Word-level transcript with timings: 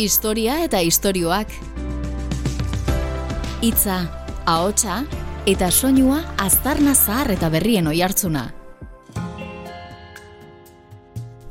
Historia 0.00 0.54
eta 0.64 0.78
istorioak. 0.80 1.50
Hitza, 3.60 3.96
ahotsa 4.48 5.02
eta 5.44 5.66
soinua 5.68 6.22
aztarna 6.40 6.94
zahar 6.94 7.28
eta 7.34 7.50
berrien 7.52 7.90
oihartzuna. 7.90 8.46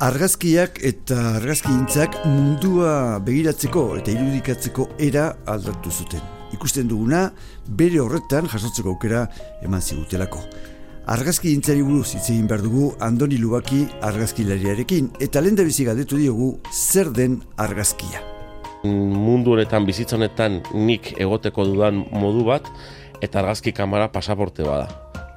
Argazkiak 0.02 0.82
eta 0.82 1.20
argazkintzak 1.36 2.18
mundua 2.24 3.20
begiratzeko 3.28 3.84
eta 4.00 4.16
irudikatzeko 4.16 4.88
era 4.98 5.28
aldatu 5.46 5.94
zuten. 5.94 6.26
Ikusten 6.58 6.90
duguna, 6.90 7.28
bere 7.70 8.02
horretan 8.02 8.50
jasotzeko 8.50 8.96
aukera 8.96 9.28
eman 9.62 9.86
zigutelako. 9.86 10.42
Argazki 11.06 11.54
intzari 11.54 11.86
buruz 11.86 12.16
hitz 12.16 12.26
egin 12.32 12.50
behar 12.50 12.66
dugu 12.66 12.96
Andoni 12.98 13.38
Lubaki 13.38 13.86
argazkilariarekin 14.10 15.14
eta 15.22 15.46
lehen 15.46 15.62
da 15.62 15.70
bizi 15.70 15.86
galdetu 15.86 16.18
diogu 16.18 16.56
zer 16.74 17.14
den 17.14 17.44
argazkia. 17.58 18.39
Mundu 18.84 19.54
honetan 19.54 19.86
bizitza 19.86 20.16
honetan 20.16 20.62
nik 20.74 21.14
egoteko 21.20 21.66
dudan 21.68 22.06
modu 22.12 22.46
bat 22.48 22.68
eta 23.22 23.42
argazki 23.42 23.74
kamera 23.76 24.12
pasaporte 24.12 24.64
bada. 24.64 24.88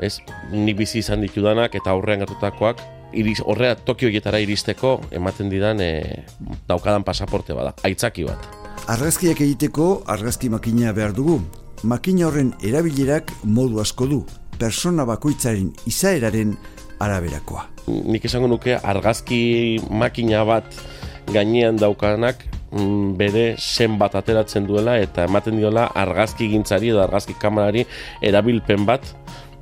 Ez, 0.02 0.18
nik 0.50 0.76
bizi 0.78 1.00
izan 1.02 1.22
ditudanak 1.22 1.74
eta 1.78 1.90
aurrean 1.90 2.22
gertutakoak 2.22 2.80
iriz, 3.12 3.40
horrea 3.44 3.76
Tokio 3.76 4.08
hietara 4.08 4.40
iristeko 4.42 4.96
ematen 5.12 5.50
didan 5.52 5.80
e, 5.80 6.24
daukadan 6.68 7.04
pasaporte 7.04 7.54
bada, 7.56 7.74
aitzaki 7.84 8.24
bat. 8.24 8.46
Argazkiak 8.90 9.40
egiteko 9.44 10.02
argazki 10.10 10.50
makina 10.50 10.92
behar 10.96 11.12
dugu. 11.14 11.40
Makina 11.82 12.28
horren 12.28 12.52
erabilerak 12.62 13.32
modu 13.44 13.80
asko 13.82 14.06
du, 14.06 14.22
persona 14.58 15.04
bakoitzaren 15.06 15.72
izaeraren 15.90 16.56
araberakoa. 17.02 17.66
Nik 17.86 18.24
esango 18.24 18.48
nuke 18.50 18.76
argazki 18.78 19.80
makina 19.90 20.44
bat 20.46 20.78
gainean 21.34 21.78
daukanak 21.78 22.46
bere 23.18 23.54
zen 23.58 23.98
bat 24.00 24.14
ateratzen 24.16 24.66
duela 24.66 24.96
eta 25.00 25.26
ematen 25.28 25.58
diola 25.60 25.90
argazki 25.94 26.48
gintzari 26.48 26.92
edo 26.92 27.02
argazki 27.02 27.36
kamerari 27.38 27.84
erabilpen 28.24 28.86
bat 28.88 29.12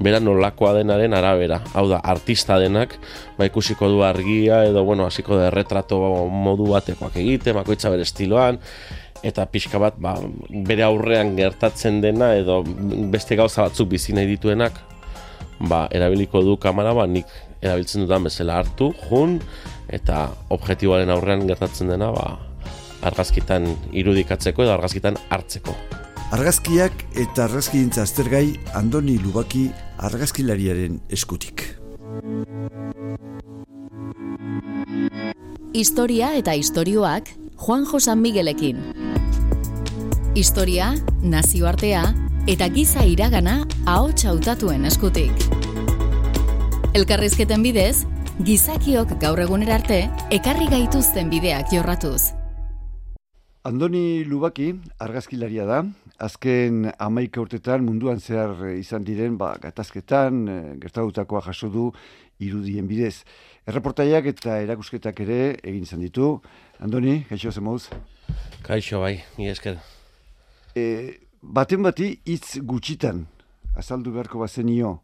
bera 0.00 0.20
nolakoa 0.20 0.72
denaren 0.78 1.12
arabera. 1.14 1.60
Hau 1.76 1.84
da, 1.90 2.00
artista 2.00 2.56
denak, 2.60 2.96
ba 3.36 3.44
ikusiko 3.48 3.90
du 3.92 4.00
argia 4.06 4.62
edo, 4.64 4.84
bueno, 4.84 5.04
hasiko 5.04 5.36
da 5.36 5.50
erretrato 5.50 6.00
modu 6.32 6.70
batekoak 6.72 7.18
egite, 7.20 7.52
bakoitza 7.52 7.92
bere 7.92 8.06
estiloan, 8.08 8.58
eta 9.26 9.44
pixka 9.52 9.80
bat, 9.82 10.00
ba, 10.00 10.16
bere 10.48 10.86
aurrean 10.86 11.34
gertatzen 11.36 12.00
dena 12.00 12.32
edo 12.38 12.62
beste 13.12 13.36
gauza 13.36 13.66
batzuk 13.68 13.90
bizi 13.92 14.16
nahi 14.16 14.30
dituenak, 14.32 14.80
ba, 15.68 15.86
erabiliko 15.92 16.40
du 16.46 16.56
kamera, 16.56 16.96
ba, 16.96 17.04
nik 17.04 17.28
erabiltzen 17.60 18.06
dudan 18.06 18.24
bezala 18.24 18.56
hartu, 18.62 18.94
jun, 19.10 19.36
eta 19.92 20.30
objektiboaren 20.48 21.12
aurrean 21.12 21.44
gertatzen 21.50 21.92
dena, 21.92 22.08
ba, 22.16 22.38
argazkitan 23.02 23.66
irudikatzeko 23.92 24.64
edo 24.64 24.74
argazkitan 24.74 25.18
hartzeko. 25.30 25.74
Argazkiak 26.30 27.04
eta 27.18 27.48
argazkintza 27.48 28.04
aztergai 28.06 28.54
Andoni 28.78 29.16
Lubaki 29.18 29.66
argazkilariaren 29.98 31.00
eskutik. 31.10 31.64
Historia 35.74 36.32
eta 36.38 36.54
istorioak 36.54 37.30
Juanjo 37.60 38.00
San 38.00 38.20
Miguelekin. 38.22 38.78
Historia, 40.34 40.94
nazioartea 41.22 42.04
eta 42.48 42.68
giza 42.72 43.04
iragana 43.04 43.64
ahots 43.86 44.24
hautatuen 44.24 44.86
eskutik. 44.88 45.46
Elkarrizketen 46.94 47.62
bidez, 47.62 48.06
gizakiok 48.46 49.18
gaur 49.22 49.42
egunera 49.42 49.76
arte 49.78 50.04
ekarri 50.34 50.70
gaituzten 50.72 51.30
bideak 51.30 51.74
jorratuz. 51.74 52.39
Andoni 53.60 54.24
Lubaki 54.24 54.70
argazkilaria 55.04 55.66
da, 55.68 55.82
azken 56.16 56.86
amaika 56.96 57.42
urtetan 57.42 57.82
munduan 57.84 58.16
zehar 58.16 58.54
izan 58.72 59.04
diren 59.04 59.36
ba, 59.36 59.50
gatazketan, 59.60 60.38
eh, 60.48 60.70
gertatutakoa 60.80 61.42
jaso 61.44 61.68
du 61.68 61.90
irudien 62.40 62.88
bidez. 62.88 63.26
Erreportaiak 63.68 64.30
eta 64.32 64.56
erakusketak 64.64 65.20
ere 65.26 65.40
egin 65.60 65.84
izan 65.84 66.00
ditu. 66.00 66.30
Andoni, 66.80 67.18
gaixo 67.28 67.52
zemoz? 67.52 67.90
Kaixo 68.64 69.04
bai, 69.04 69.18
mi 69.36 69.52
esker. 69.52 69.76
E, 70.72 71.20
baten 71.42 71.84
bati 71.84 72.14
hitz 72.24 72.64
gutxitan, 72.64 73.26
azaldu 73.76 74.16
beharko 74.16 74.40
bazenio, 74.40 75.02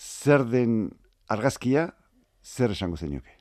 zer 0.00 0.48
den 0.48 0.86
argazkia, 1.28 1.90
zer 2.40 2.72
esango 2.72 2.96
zenioke? 2.96 3.35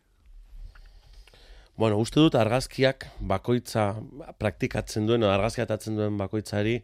Bueno, 1.76 1.98
uste 2.00 2.22
dut 2.24 2.36
argazkiak 2.40 3.04
bakoitza 3.20 3.90
praktikatzen 4.40 5.10
duen, 5.10 5.26
argazkiatatzen 5.28 5.98
duen 6.00 6.16
bakoitzari 6.16 6.78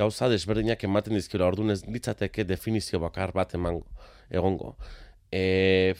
gauza 0.00 0.28
desberdinak 0.28 0.84
ematen 0.84 1.16
dizkiola, 1.16 1.48
orduan 1.48 1.72
ez 1.72 1.80
litzateke 1.86 2.44
definizio 2.44 3.00
bakar 3.00 3.32
bat 3.32 3.56
emango, 3.56 3.86
egongo. 4.28 4.74
E, 5.32 5.96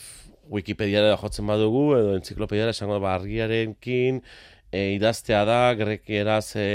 Wikipediara 0.51 1.17
jotzen 1.17 1.49
badugu, 1.49 1.85
edo 1.97 2.15
entziklopediara 2.19 2.77
esango 2.77 3.01
ba, 3.01 3.15
argiarenkin, 3.17 4.21
e, 4.69 4.87
idaztea 4.99 5.45
da, 5.49 5.61
grekieraz 5.81 6.57
e, 6.61 6.69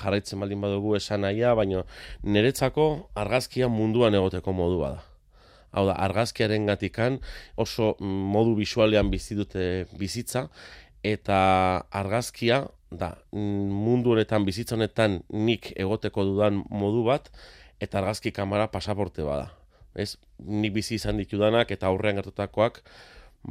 jarraitzen 0.00 0.40
baldin 0.40 0.64
badugu 0.64 0.96
esan 0.96 1.26
nahia, 1.26 1.52
baina 1.58 1.84
niretzako 2.24 3.10
argazkia 3.26 3.68
munduan 3.68 4.16
egoteko 4.16 4.56
modua 4.56 4.96
da. 4.96 5.10
Hau 5.74 5.86
da, 5.88 5.96
argazkiaren 5.98 6.68
gatikan 6.70 7.18
oso 7.58 7.94
modu 8.00 8.54
bisualean 8.58 9.10
bizi 9.10 9.34
dute 9.34 9.64
bizitza, 9.98 10.46
eta 11.04 11.38
argazkia 11.90 12.62
da 12.94 13.10
mundu 13.34 14.14
honetan 14.14 14.46
bizitza 14.46 14.78
honetan 14.78 15.18
nik 15.34 15.72
egoteko 15.74 16.24
dudan 16.30 16.62
modu 16.70 17.02
bat, 17.08 17.28
eta 17.82 17.98
argazki 18.00 18.32
kamera 18.32 18.70
pasaporte 18.70 19.26
bada. 19.26 19.50
Ez, 19.94 20.14
nik 20.38 20.72
bizi 20.74 20.96
izan 20.98 21.18
ditudanak 21.18 21.70
eta 21.74 21.90
aurrean 21.90 22.18
gertutakoak, 22.22 22.80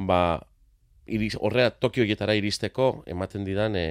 ba, 0.08 0.20
iriz, 1.06 1.34
horrea 1.40 1.70
Tokio 1.70 2.04
hietara 2.08 2.34
iristeko 2.40 3.04
ematen 3.06 3.44
didan 3.44 3.76
e, 3.76 3.86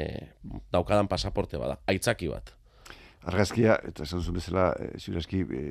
daukadan 0.73 1.09
pasaporte 1.09 1.61
bada, 1.61 1.79
aitzaki 1.89 2.29
bat. 2.33 2.53
Argazkia, 3.23 3.78
eta 3.88 4.03
esan 4.03 4.22
zuen 4.22 4.35
bezala, 4.35 4.73
e, 4.75 5.61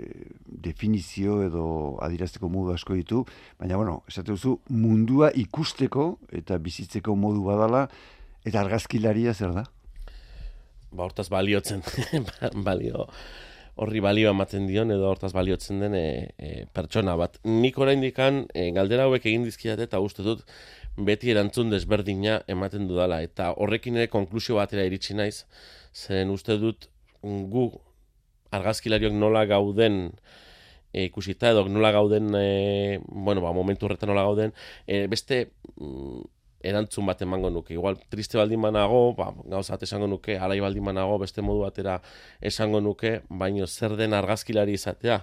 definizio 0.65 1.43
edo 1.45 1.65
adirazteko 2.01 2.49
modu 2.49 2.73
asko 2.73 2.97
ditu, 2.97 3.25
baina, 3.61 3.77
bueno, 3.77 4.03
esate 4.09 4.33
duzu, 4.33 4.57
mundua 4.71 5.31
ikusteko 5.37 6.07
eta 6.33 6.57
bizitzeko 6.59 7.15
modu 7.15 7.45
badala, 7.45 7.87
eta 8.45 8.63
argazkilaria 8.63 9.35
zer 9.35 9.53
da? 9.53 9.67
Ba, 10.93 11.05
hortaz 11.05 11.29
baliotzen, 11.33 11.85
balio, 12.69 13.09
horri 13.81 14.01
balio 14.05 14.31
ematen 14.33 14.67
dion 14.69 14.93
edo 14.93 15.09
hortaz 15.09 15.33
baliotzen 15.33 15.81
den 15.81 15.97
e, 15.97 16.07
e, 16.37 16.51
pertsona 16.73 17.17
bat. 17.17 17.39
Nik 17.45 17.79
oraindikan 17.81 18.47
e, 18.55 18.71
galdera 18.77 19.09
hauek 19.09 19.27
egin 19.27 19.45
dizkidate 19.49 19.89
eta 19.89 20.01
uste 20.05 20.25
dut 20.27 20.45
beti 20.97 21.33
erantzun 21.33 21.73
desberdina 21.73 22.41
ematen 22.53 22.89
dudala 22.89 23.23
eta 23.25 23.53
horrekin 23.57 23.97
ere 23.97 24.11
konklusio 24.13 24.59
batera 24.61 24.85
iritsi 24.85 25.17
naiz 25.17 25.45
zen 25.97 26.33
uste 26.33 26.59
dut 26.61 26.89
gu 27.23 27.71
argazkilariok 28.53 29.15
nola 29.17 29.47
gauden 29.49 30.11
e, 30.93 31.07
ikusita 31.09 31.51
edo 31.51 31.65
nola 31.69 31.93
gauden 31.93 32.35
e, 32.37 33.01
bueno, 33.09 33.41
ba, 33.41 33.53
momentu 33.53 33.87
horretan 33.87 34.13
nola 34.13 34.27
gauden 34.29 34.53
e, 34.87 35.07
beste 35.11 35.47
mm, 35.77 36.23
erantzun 36.63 37.07
bat 37.07 37.23
emango 37.25 37.51
nuke. 37.51 37.75
Igual 37.75 37.99
triste 38.11 38.39
baldin 38.39 38.61
manago, 38.63 39.15
ba, 39.19 39.33
gauzat 39.51 39.83
esango 39.83 40.07
nuke, 40.07 40.37
alai 40.39 40.61
baldin 40.63 40.85
manago, 40.87 41.19
beste 41.23 41.43
modu 41.43 41.65
batera 41.65 41.99
esango 42.41 42.81
nuke, 42.81 43.21
baino 43.29 43.67
zer 43.67 43.97
den 43.99 44.15
argazkilari 44.15 44.77
izatea, 44.79 45.23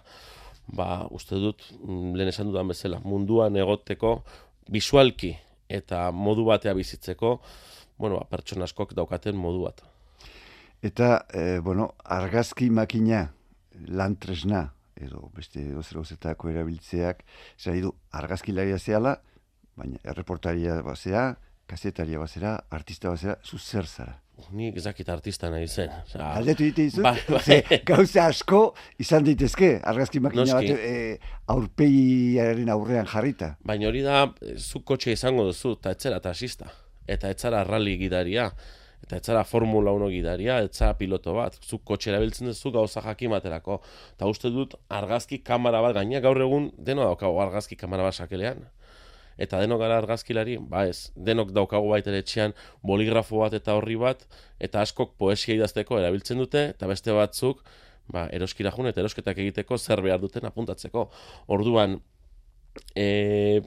ba, 0.75 0.89
uste 1.15 1.39
dut, 1.39 1.63
mm, 1.79 2.15
lehen 2.17 2.33
esan 2.33 2.51
dudan 2.51 2.67
bezala, 2.73 2.99
munduan 3.05 3.55
egoteko, 3.57 4.19
bisualki 4.69 5.35
eta 5.69 6.09
modu 6.11 6.45
batea 6.49 6.73
bizitzeko, 6.73 7.39
bueno, 7.97 8.19
ba, 8.19 8.27
pertsona 8.29 8.67
askok 8.67 8.93
daukaten 8.97 9.37
modu 9.37 9.63
bat. 9.69 9.85
Eta, 10.81 11.25
e, 11.33 11.59
bueno, 11.59 11.95
argazki 12.05 12.69
makina, 12.69 13.33
lantresna, 13.87 14.69
edo 14.95 15.29
beste 15.35 15.75
ozer 15.75 15.99
erabiltzeak, 16.51 17.25
zer 17.57 17.81
du, 17.81 17.91
argazkilaria 18.11 18.79
zehala, 18.79 19.21
baina 19.75 19.99
erreportaria 20.03 20.81
bazea, 20.81 21.35
kazetaria 21.67 22.19
bazera, 22.19 22.55
artista 22.69 23.09
bazera, 23.09 23.37
zu 23.43 23.57
zer 23.57 23.85
zara? 23.87 24.21
Ni 24.55 24.69
ezakit 24.71 25.09
artista 25.11 25.49
nahi 25.51 25.67
zen. 25.67 25.91
Oza, 26.05 26.31
Aldetu 26.31 26.63
dite 26.63 26.85
izu? 26.87 27.03
Ba, 27.03 27.11
ba, 27.27 27.41
gauza 27.85 28.29
asko 28.31 28.61
izan 28.97 29.25
daitezke, 29.27 29.73
argazki 29.83 30.21
makina 30.23 30.55
bat 30.55 30.69
e, 30.71 31.17
aurpegiaren 31.51 32.71
aurrean 32.71 33.09
jarrita. 33.09 33.57
Baina 33.67 33.89
hori 33.91 34.03
da, 34.05 34.29
zu 34.55 34.79
kotxe 34.87 35.11
izango 35.11 35.43
duzu, 35.49 35.75
eta 35.81 35.91
etzera 35.97 36.21
asista. 36.31 36.71
Eta 37.09 37.31
etzara 37.35 37.65
rally 37.67 37.97
gidaria, 37.99 38.47
eta 39.03 39.17
etzara 39.17 39.43
Formula 39.43 39.91
1 39.95 40.09
gidaria, 40.13 40.59
etzara 40.65 40.97
piloto 40.97 41.33
bat. 41.33 41.55
Zu 41.63 41.79
kotxe 41.79 42.11
erabiltzen 42.11 42.51
duzu 42.51 42.71
gauza 42.75 43.01
jakimaterako. 43.05 43.79
Eta 44.15 44.27
uste 44.29 44.51
dut, 44.53 44.75
argazki 44.89 45.39
kamera 45.43 45.81
bat, 45.81 45.95
gaina 45.97 46.21
gaur 46.25 46.41
egun, 46.41 46.71
deno 46.77 47.07
daukago 47.07 47.41
argazki 47.41 47.79
kamera 47.79 48.03
bat 48.09 48.19
sakelean 48.19 48.67
eta 49.39 49.61
denok 49.63 49.79
gara 49.79 49.97
argazkilari, 50.01 50.57
ba 50.59 50.83
ez, 50.91 51.11
denok 51.15 51.53
daukagu 51.55 51.87
baita 51.93 52.11
etxean 52.11 52.53
boligrafo 52.83 53.39
bat 53.39 53.55
eta 53.55 53.77
horri 53.77 53.95
bat, 53.99 54.25
eta 54.59 54.83
askok 54.83 55.15
poesia 55.21 55.55
idazteko 55.55 55.99
erabiltzen 56.01 56.41
dute, 56.43 56.65
eta 56.75 56.89
beste 56.91 57.15
batzuk, 57.15 57.63
ba, 58.11 58.27
eroskira 58.35 58.73
jun 58.75 58.89
eta 58.91 59.01
erosketak 59.03 59.39
egiteko 59.39 59.77
zer 59.79 60.03
behar 60.03 60.19
duten 60.21 60.45
apuntatzeko. 60.49 61.07
Orduan, 61.55 61.99
e, 62.95 63.61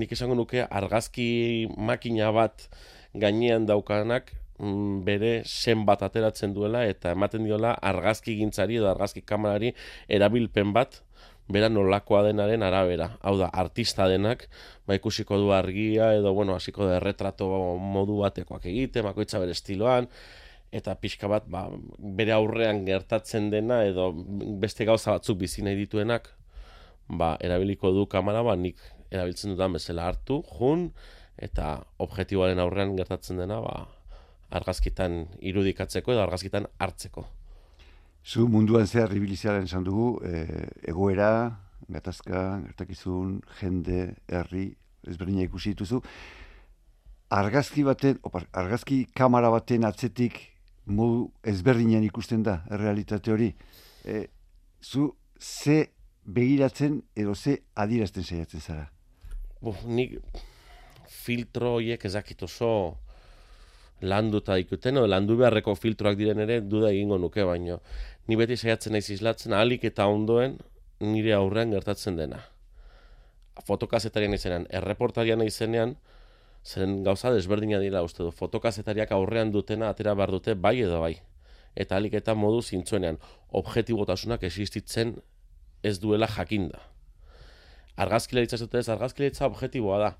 nik 0.00 0.16
esango 0.16 0.38
nuke 0.38 0.64
argazki 0.64 1.28
makina 1.76 2.32
bat 2.34 2.68
gainean 3.14 3.68
daukanak, 3.68 4.32
bere 5.04 5.42
zen 5.44 5.84
bat 5.84 6.02
ateratzen 6.02 6.54
duela 6.56 6.84
eta 6.88 7.12
ematen 7.12 7.44
diola 7.44 7.74
argazki 7.90 8.38
gintzari 8.38 8.78
edo 8.80 8.88
argazki 8.90 9.20
kamerari 9.20 9.74
erabilpen 10.08 10.72
bat 10.72 11.02
bera 11.48 11.68
nolakoa 11.68 12.24
denaren 12.26 12.62
arabera. 12.66 13.10
Hau 13.22 13.36
da, 13.38 13.48
artista 13.54 14.08
denak, 14.10 14.48
ba 14.86 14.96
ikusiko 14.98 15.38
du 15.38 15.52
argia 15.54 16.12
edo, 16.16 16.32
bueno, 16.34 16.56
hasiko 16.56 16.86
da 16.88 16.98
retrato 17.02 17.46
modu 17.78 18.18
batekoak 18.24 18.66
egite, 18.66 19.04
bakoitza 19.06 19.38
bere 19.42 19.54
estiloan, 19.54 20.08
eta 20.74 20.96
pixka 20.98 21.30
bat, 21.30 21.46
ba, 21.46 21.68
bere 21.98 22.34
aurrean 22.34 22.82
gertatzen 22.86 23.50
dena 23.52 23.84
edo 23.86 24.10
beste 24.62 24.84
gauza 24.88 25.14
batzuk 25.14 25.38
bizi 25.44 25.62
nahi 25.62 25.78
dituenak, 25.84 26.32
ba, 27.06 27.36
erabiliko 27.40 27.92
du 27.94 28.08
kamera, 28.10 28.42
ba, 28.42 28.56
nik 28.58 28.82
erabiltzen 29.12 29.54
dudan 29.54 29.78
bezala 29.78 30.08
hartu, 30.10 30.42
jun, 30.58 30.90
eta 31.38 31.76
objektiboaren 32.02 32.58
aurrean 32.58 32.96
gertatzen 32.98 33.38
dena, 33.38 33.60
ba, 33.62 33.84
argazkitan 34.50 35.26
irudikatzeko 35.40 36.12
edo 36.12 36.22
argazkitan 36.22 36.66
hartzeko. 36.78 37.26
Zu 38.26 38.48
munduan 38.50 38.86
zehar 38.86 39.12
ibiliziaren 39.14 39.68
esan 39.68 39.84
dugu, 39.86 40.08
e, 40.26 40.66
egoera, 40.90 41.30
gatazka, 41.88 42.42
gertakizun, 42.64 43.40
jende, 43.60 44.14
herri, 44.28 44.68
ezberdina 45.06 45.44
ikusi 45.46 45.74
dituzu. 45.74 46.00
Argazki 47.36 47.84
baten, 47.86 48.18
opa, 48.26 48.42
argazki 48.52 49.04
kamera 49.14 49.50
baten 49.54 49.86
atzetik 49.86 50.40
modu 50.86 51.30
ezberdinean 51.42 52.04
ikusten 52.06 52.42
da, 52.46 52.60
realitate 52.70 53.32
hori. 53.34 53.52
E, 54.04 54.26
zu 54.82 55.12
ze 55.38 55.90
begiratzen 56.24 57.00
edo 57.14 57.34
ze 57.34 57.58
adirazten 57.74 58.24
saiatzen 58.24 58.60
zara? 58.60 58.90
Bo, 59.60 59.74
nik 59.86 60.18
filtro 61.06 61.76
horiek 61.78 62.04
ezakit 62.04 62.42
oso 62.42 62.70
landuta 64.02 64.58
ikuten, 64.60 64.98
edo 64.98 65.06
landu 65.08 65.36
beharreko 65.40 65.74
filtroak 65.74 66.18
diren 66.18 66.42
ere 66.44 66.60
duda 66.60 66.90
egingo 66.92 67.16
nuke 67.18 67.44
baino 67.44 67.80
ni 68.28 68.36
beti 68.36 68.56
saiatzen 68.56 68.96
naiz 68.96 69.08
islatzen 69.10 69.54
ahalik 69.54 69.86
eta 69.90 70.06
ondoen 70.10 70.58
nire 71.00 71.32
aurrean 71.36 71.72
gertatzen 71.74 72.16
dena. 72.18 72.40
Fotokazetarian 73.66 74.34
izenean, 74.36 74.66
erreportarian 74.80 75.42
izenean, 75.44 75.94
zeren 76.66 76.98
gauza 77.06 77.30
desberdina 77.32 77.78
dira 77.80 78.02
uste 78.04 78.24
du, 78.24 78.32
fotokazetariak 78.34 79.12
aurrean 79.16 79.52
dutena 79.54 79.90
atera 79.92 80.14
behar 80.18 80.34
dute 80.34 80.54
bai 80.54 80.80
edo 80.82 81.00
bai. 81.00 81.14
Eta 81.76 81.96
ahalik 81.96 82.16
eta 82.18 82.34
modu 82.34 82.62
zintzuenean, 82.62 83.20
objetibotasunak 83.52 84.42
existitzen 84.48 85.14
ez 85.84 85.98
duela 86.00 86.26
jakinda. 86.26 86.80
Argazkilaritza 87.96 88.58
zute 88.58 88.80
ez, 88.80 88.88
argazkilaritza 88.92 89.46
objetiboa 89.46 89.98
da. 90.02 90.10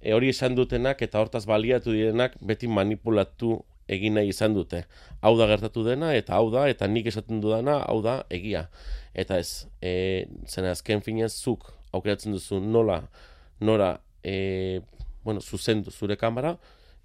E 0.00 0.14
hori 0.14 0.30
esan 0.30 0.54
dutenak 0.54 1.02
eta 1.02 1.20
hortaz 1.20 1.44
baliatu 1.46 1.92
direnak 1.92 2.36
beti 2.40 2.70
manipulatu 2.70 3.58
egin 3.88 4.18
nahi 4.18 4.30
izan 4.30 4.54
dute. 4.54 4.84
Hau 5.24 5.34
da 5.38 5.48
gertatu 5.48 5.82
dena, 5.86 6.12
eta 6.14 6.36
hau 6.36 6.50
da, 6.52 6.66
eta 6.68 6.86
nik 6.86 7.08
esaten 7.08 7.40
dudana, 7.40 7.78
hau 7.88 7.98
da, 8.04 8.20
egia. 8.30 8.66
Eta 9.16 9.38
ez, 9.40 9.66
e, 9.80 10.28
zena 10.46 10.74
azken 10.76 11.02
finez, 11.04 11.32
zuk 11.32 11.70
aukeratzen 11.96 12.36
duzu 12.36 12.60
nola, 12.60 13.00
nora, 13.64 13.94
e, 14.22 14.82
bueno, 15.24 15.40
zuzendu 15.40 15.90
zure 15.90 16.18
kamera, 16.20 16.58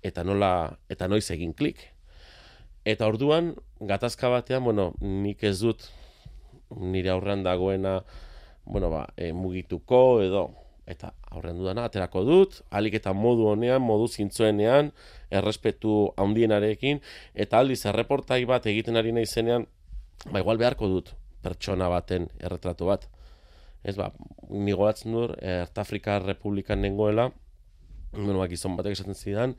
eta 0.04 0.26
nola, 0.28 0.52
eta 0.92 1.08
noiz 1.08 1.26
egin 1.32 1.56
klik. 1.56 1.88
Eta 2.84 3.08
orduan, 3.08 3.54
gatazka 3.80 4.28
batean, 4.34 4.66
bueno, 4.68 4.92
nik 5.00 5.44
ez 5.48 5.62
dut 5.64 5.88
nire 6.76 7.14
aurrean 7.14 7.46
dagoena, 7.48 8.02
bueno, 8.66 8.92
ba, 8.92 9.06
e, 9.16 9.32
mugituko, 9.32 10.20
edo, 10.24 10.50
eta 10.90 11.14
aurren 11.32 11.58
dudana, 11.58 11.86
aterako 11.88 12.24
dut, 12.28 12.60
alik 12.72 12.98
eta 13.00 13.14
modu 13.16 13.48
honean, 13.52 13.82
modu 13.82 14.08
zintzoenean, 14.08 14.92
errespetu 15.32 16.12
handienarekin, 16.20 17.00
eta 17.34 17.62
aldiz, 17.64 17.86
erreportai 17.90 18.44
bat 18.50 18.68
egiten 18.68 19.00
ari 19.00 19.14
nahi 19.16 19.26
zenean, 19.26 19.68
ba, 20.30 20.42
igual 20.42 20.60
beharko 20.60 20.90
dut, 20.92 21.14
pertsona 21.44 21.90
baten 21.92 22.28
erretratu 22.40 22.90
bat. 22.92 23.08
Ez 23.84 23.96
ba, 24.00 24.12
nigoatzen 24.50 25.16
dur, 25.16 25.36
Ertafrika 25.40 26.20
Republikan 26.24 26.84
nengoela, 26.84 27.30
bueno, 28.14 28.38
ba, 28.40 28.48
gizon 28.52 28.78
batek 28.80 29.00
esaten 29.00 29.18
zidan, 29.18 29.56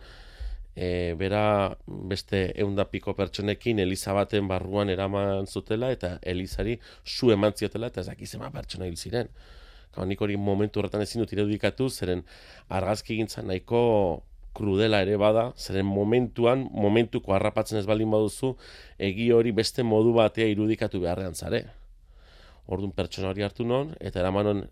e, 0.77 1.15
bera 1.19 1.75
beste 1.87 2.47
eunda 2.61 2.87
piko 2.91 3.15
pertsonekin 3.17 3.81
Eliza 3.85 4.15
baten 4.17 4.49
barruan 4.49 4.91
eraman 4.91 5.47
zutela, 5.47 5.91
eta 5.93 6.19
Elizari 6.23 6.79
zu 7.05 7.32
eman 7.32 7.56
ziotela, 7.56 7.93
eta 7.93 8.03
ez 8.03 8.11
dakizema 8.12 8.50
pertsona 8.55 8.88
hil 8.88 8.97
ziren. 8.97 9.31
Nik 10.02 10.20
hori 10.20 10.37
momentu 10.37 10.81
horretan 10.81 11.05
ezin 11.05 11.23
dut 11.23 11.32
irudikatu, 11.37 11.88
zeren 11.88 12.25
argazki 12.69 13.17
gintza 13.20 13.44
nahiko 13.46 13.81
krudela 14.55 15.00
ere 15.02 15.17
bada, 15.19 15.49
zeren 15.58 15.87
momentuan, 15.87 16.69
momentuko 16.70 17.35
harrapatzen 17.35 17.81
ez 17.81 17.87
baldin 17.87 18.11
baduzu, 18.11 18.55
egi 18.99 19.31
hori 19.35 19.52
beste 19.52 19.82
modu 19.87 20.14
batea 20.14 20.46
irudikatu 20.50 21.02
beharrean 21.02 21.35
zare. 21.35 21.64
Orduan 22.67 22.94
pertsona 22.96 23.32
hori 23.32 23.44
hartu 23.44 23.67
non, 23.67 23.93
eta 24.00 24.23
eramanon 24.23 24.64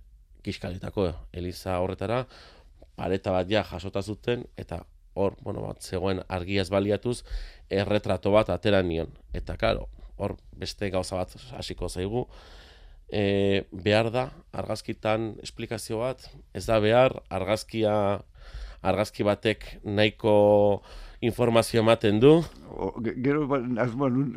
kiskalitako 0.42 1.10
Eliza 1.32 1.78
horretara, 1.82 2.22
pareta 2.96 3.34
bat 3.34 3.50
ja 3.50 3.64
jasota 3.66 4.02
zuten, 4.02 4.46
eta 4.56 4.82
hor, 5.14 5.36
bueno, 5.42 5.66
bat, 5.66 5.82
zegoen 5.82 6.22
argiaz 6.28 6.68
baliatuz, 6.72 7.20
erretrato 7.70 8.32
bat 8.32 8.50
atera 8.54 8.82
nion. 8.86 9.10
Eta, 9.34 9.58
karo, 9.60 9.88
hor 10.16 10.36
beste 10.56 10.88
gauza 10.94 11.18
bat 11.18 11.34
hasiko 11.58 11.88
zaigu, 11.88 12.26
e, 13.12 13.64
behar 13.72 14.10
da 14.10 14.26
argazkitan 14.56 15.34
esplikazio 15.44 16.00
bat, 16.00 16.24
ez 16.56 16.64
da 16.66 16.80
behar 16.80 17.20
argazkia 17.30 17.94
argazki 18.82 19.22
batek 19.22 19.66
nahiko 19.84 20.82
informazio 21.22 21.80
ematen 21.84 22.18
du. 22.18 22.32
O, 22.72 22.88
gero, 22.98 23.46
ba, 23.46 23.60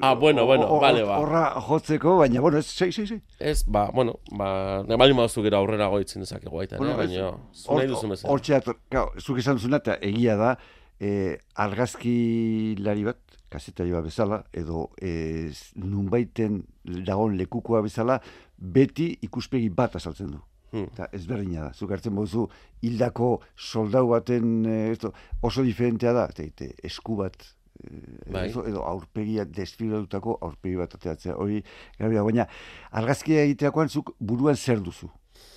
ah, 0.02 0.14
bueno, 0.14 0.46
bueno, 0.46 0.68
vale, 0.80 1.02
ba. 1.04 1.18
Horra 1.24 1.46
jotzeko, 1.68 2.18
baina, 2.20 2.42
bueno, 2.42 2.60
ez, 2.62 2.68
sei, 2.68 2.92
sei, 2.94 3.08
sei. 3.10 3.22
Ez, 3.40 3.64
ba, 3.66 3.88
bueno, 3.96 4.20
ba, 4.38 4.84
ne 4.86 5.00
bali 5.02 5.18
mauzu 5.18 5.42
gero 5.48 5.58
aurrera 5.58 5.88
goitzen 5.90 6.22
dezake 6.22 6.52
guaita, 6.52 6.78
bueno, 6.78 6.98
baina, 7.00 7.32
zu 7.54 7.80
nahi 7.80 7.90
duzu 7.90 8.12
mezen. 8.12 8.30
Hortxeat, 8.30 8.70
zuk 9.18 9.42
esan 9.42 9.58
zuna, 9.58 9.82
eta 9.82 9.98
egia 10.06 10.38
da, 10.38 10.54
eh, 11.00 11.40
argazki 11.66 12.76
lari 12.86 13.08
bat, 13.10 13.22
kasetari 13.50 13.96
bat 13.96 14.06
bezala, 14.06 14.44
edo 14.54 14.90
eh, 15.02 15.50
nunbaiten 15.80 16.62
dagon 17.08 17.38
lekukoa 17.40 17.82
bezala, 17.86 18.20
beti 18.58 19.12
ikuspegi 19.26 19.70
bat 19.70 19.96
azaltzen 19.96 20.32
du. 20.36 20.42
Hmm. 20.72 20.88
Eta 20.92 21.08
ezberdina 21.16 21.68
da. 21.68 21.74
Zuk 21.74 21.92
hartzen 21.96 22.16
bozu, 22.16 22.48
hildako 22.84 23.30
soldau 23.56 24.08
baten 24.10 24.66
eh, 24.68 25.12
oso 25.42 25.64
diferentea 25.64 26.14
da. 26.16 26.26
Eta 26.32 26.68
esku 26.84 27.20
bat, 27.22 27.38
eh, 27.84 28.32
bai. 28.32 28.48
edo 28.50 28.84
aurpegia 28.84 29.46
desfilatutako 29.46 30.40
aurpegi 30.42 30.76
bat 30.82 30.98
ateatzea. 30.98 31.38
Hori, 31.38 31.62
gabi 32.00 32.20
baina 32.30 32.48
argazkia 32.92 33.46
egiteakoan 33.48 33.90
zuk 33.90 34.16
buruan 34.20 34.56
zer 34.56 34.84
duzu. 34.84 35.12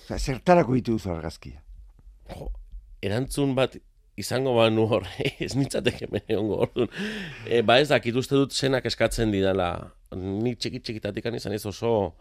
Oza, 0.09 0.17
zertarako 0.17 0.73
egite 0.77 0.95
duzu 0.95 1.11
argazkia. 1.13 1.61
Jo, 2.31 2.49
erantzun 3.05 3.55
bat 3.57 3.77
izango 4.19 4.55
banu 4.57 4.85
hor, 4.89 5.05
ez 5.45 5.53
nintzateke 5.55 6.09
mene 6.11 6.37
ongo 6.37 6.63
hor 6.65 6.89
E, 7.47 7.61
ba 7.61 7.79
ez 7.79 7.87
dakit 7.91 8.15
uste 8.19 8.35
dut 8.35 8.55
zenak 8.55 8.87
eskatzen 8.89 9.31
didala. 9.31 9.69
Ni 10.15 10.55
txikit 10.55 10.83
txikitatik 10.83 11.27
izan 11.37 11.53
ez 11.53 11.65
oso 11.69 12.15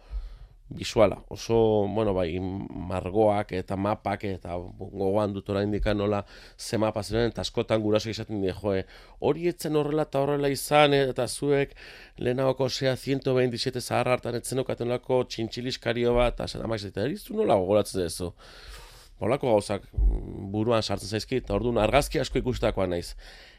visuala, 0.70 1.22
oso, 1.28 1.86
bueno, 1.88 2.12
bai, 2.12 2.38
margoak 2.40 3.52
eta 3.56 3.76
mapak 3.76 4.24
eta 4.28 4.56
gogoan 4.78 5.32
dut 5.32 5.48
orain 5.48 5.72
nola 5.96 6.24
ze 6.58 6.76
mapa 6.78 7.02
ziren, 7.02 7.30
eta 7.30 7.40
askotan 7.40 7.80
guraso 7.80 8.10
izaten 8.10 8.42
die, 8.42 8.52
joe, 8.52 8.84
hori 9.20 9.48
etzen 9.48 9.76
horrela 9.76 10.02
eta 10.02 10.20
horrela 10.20 10.48
izan, 10.48 10.92
eta 10.92 11.26
zuek 11.26 11.74
lehenagoko 12.18 12.68
zea 12.68 12.96
127 12.96 13.80
zahar 13.80 14.08
hartan 14.08 14.34
etzen 14.34 14.58
okaten 14.58 14.88
lako 14.88 15.24
txintxiliskario 15.24 16.14
bat, 16.14 16.34
eta 16.34 16.46
zen 16.46 16.62
amak 16.62 16.80
zaita, 16.80 17.04
erizu 17.04 17.34
nola 17.34 17.56
gogoratzen 17.56 18.02
dezu. 18.02 18.34
Holako 19.20 19.50
gauzak 19.50 19.88
buruan 19.92 20.82
sartzen 20.82 21.08
zaizkit, 21.08 21.44
eta 21.44 21.54
orduan 21.54 21.78
argazki 21.82 22.20
asko 22.20 22.38
ikustakoa 22.38 22.86
naiz. 22.86 23.16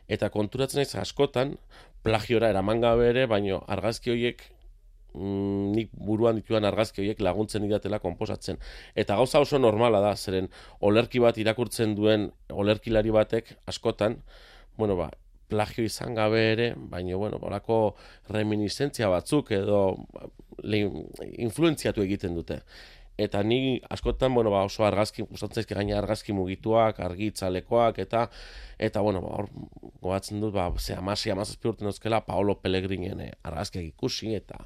Eta 0.08 0.30
konturatzen 0.30 0.80
naiz 0.80 0.94
askotan, 0.96 1.58
plagiora 2.04 2.50
eraman 2.54 2.80
gabe 2.82 3.10
ere, 3.10 3.26
baino 3.26 3.64
argazki 3.68 4.14
horiek 4.14 4.46
mm, 5.14 5.72
nik 5.76 5.94
buruan 5.94 6.40
dituan 6.40 6.66
argazki 6.66 7.04
horiek 7.04 7.22
laguntzen 7.22 7.66
idatela 7.66 8.00
konposatzen. 8.04 8.60
Eta 8.96 9.16
gauza 9.20 9.40
oso 9.40 9.60
normala 9.60 10.02
da, 10.04 10.16
zeren 10.16 10.50
olerki 10.80 11.20
bat 11.24 11.38
irakurtzen 11.38 11.96
duen 11.96 12.30
olerkilari 12.50 13.12
batek 13.16 13.56
askotan, 13.68 14.22
bueno 14.78 14.96
ba, 14.96 15.10
plagio 15.50 15.84
izan 15.84 16.16
gabe 16.16 16.44
ere, 16.52 16.70
baina, 16.78 17.18
bueno, 17.18 17.40
bolako 17.42 17.80
reminiscentzia 18.30 19.10
batzuk 19.10 19.52
edo 19.58 19.82
le, 20.64 20.86
influenziatu 21.48 22.06
egiten 22.06 22.38
dute. 22.38 22.62
eta 23.20 23.42
ni 23.44 23.82
askotan, 23.92 24.34
bueno, 24.34 24.48
ba, 24.54 24.62
oso 24.64 24.86
argazki, 24.88 25.26
gustatzaizke 25.28 25.76
gaina 25.76 25.98
argazki 26.00 26.32
mugituak, 26.32 27.02
argitzalekoak, 27.04 27.98
eta, 28.00 28.22
eta, 28.80 29.02
bueno, 29.04 29.20
ba, 29.26 29.34
hor, 29.42 29.50
goatzen 30.00 30.40
dut, 30.40 30.54
ba, 30.56 30.70
ze 30.80 30.96
amasi, 30.96 31.34
amazazpi 31.34 31.68
urten 31.68 31.90
duzkela, 31.90 32.22
Paolo 32.24 32.56
Pellegrinen 32.62 33.20
eh, 33.26 33.34
argazkiak 33.44 33.90
ikusi, 33.90 34.32
eta, 34.38 34.62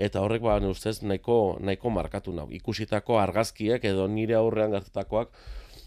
eta 0.00 0.22
horrek, 0.24 0.42
ba, 0.42 0.56
ustez, 0.70 1.00
nahiko, 1.04 1.58
nahiko 1.60 1.92
markatu 1.92 2.32
nau. 2.32 2.48
Ikusitako 2.56 3.18
argazkiek, 3.20 3.84
edo 3.84 4.06
nire 4.08 4.38
aurrean 4.38 4.72
gertatakoak, 4.72 5.34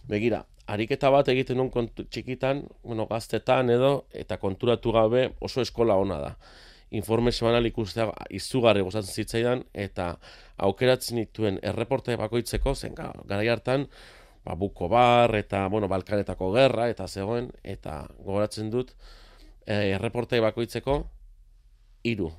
begira, 0.09 0.43
ariketa 0.69 1.09
bat 1.13 1.31
egiten 1.33 1.57
nun 1.59 1.71
kontu, 1.73 2.05
txikitan, 2.05 2.63
bueno, 2.83 3.07
gaztetan 3.09 3.73
edo, 3.73 3.93
eta 4.13 4.37
konturatu 4.37 4.93
gabe 4.95 5.31
oso 5.41 5.65
eskola 5.65 5.97
ona 5.99 6.19
da 6.21 6.35
informe 6.93 7.31
semanal 7.33 7.65
ikustea 7.65 8.11
izugarri 8.37 8.83
gozatzen 8.85 9.23
zitzaidan, 9.23 9.63
eta 9.73 10.11
aukeratzen 10.67 11.23
dituen 11.23 11.57
erreporte 11.65 12.15
bakoitzeko, 12.21 12.75
zen 12.75 12.93
gara 12.93 13.41
hartan, 13.51 13.87
ba, 14.45 14.55
buko 14.59 14.89
bar, 14.91 15.33
eta, 15.35 15.65
bueno, 15.73 15.89
balkanetako 15.89 16.51
gerra, 16.53 16.87
eta 16.93 17.07
zegoen, 17.07 17.49
eta 17.63 18.03
gogoratzen 18.19 18.69
dut, 18.69 18.93
e, 19.65 19.95
erreporte 19.95 20.39
bakoitzeko, 20.43 20.99
iru, 22.13 22.29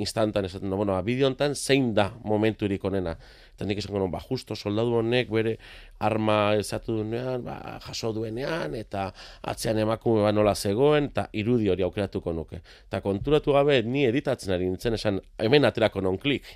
instantan 0.00 0.46
esaten 0.48 0.72
da, 0.72 0.76
bueno, 0.76 0.96
bideo 1.04 1.28
hontan 1.28 1.54
zein 1.54 1.92
da 1.94 2.08
momenturik 2.24 2.84
onena. 2.84 3.16
Eta 3.54 3.68
nik 3.68 3.82
esan 3.82 4.10
ba, 4.10 4.20
justo 4.24 4.56
soldadu 4.56 4.96
honek 5.00 5.30
bere 5.30 5.56
arma 6.00 6.54
ezatu 6.58 6.96
duenean, 7.00 7.44
ba, 7.44 7.78
jaso 7.84 8.12
duenean, 8.16 8.74
eta 8.74 9.10
atzean 9.52 9.78
emakume 9.84 10.24
ba 10.24 10.32
nola 10.32 10.54
zegoen, 10.54 11.10
eta 11.12 11.28
irudi 11.32 11.68
hori 11.68 11.84
aukeratuko 11.86 12.32
nuke. 12.32 12.62
Eta 12.88 13.02
konturatu 13.04 13.52
gabe, 13.56 13.82
ni 13.82 14.06
editatzen 14.08 14.56
ari 14.56 14.70
nintzen, 14.70 14.96
esan, 14.96 15.20
hemen 15.38 15.68
aterako 15.68 16.00
non 16.00 16.18
klik. 16.18 16.48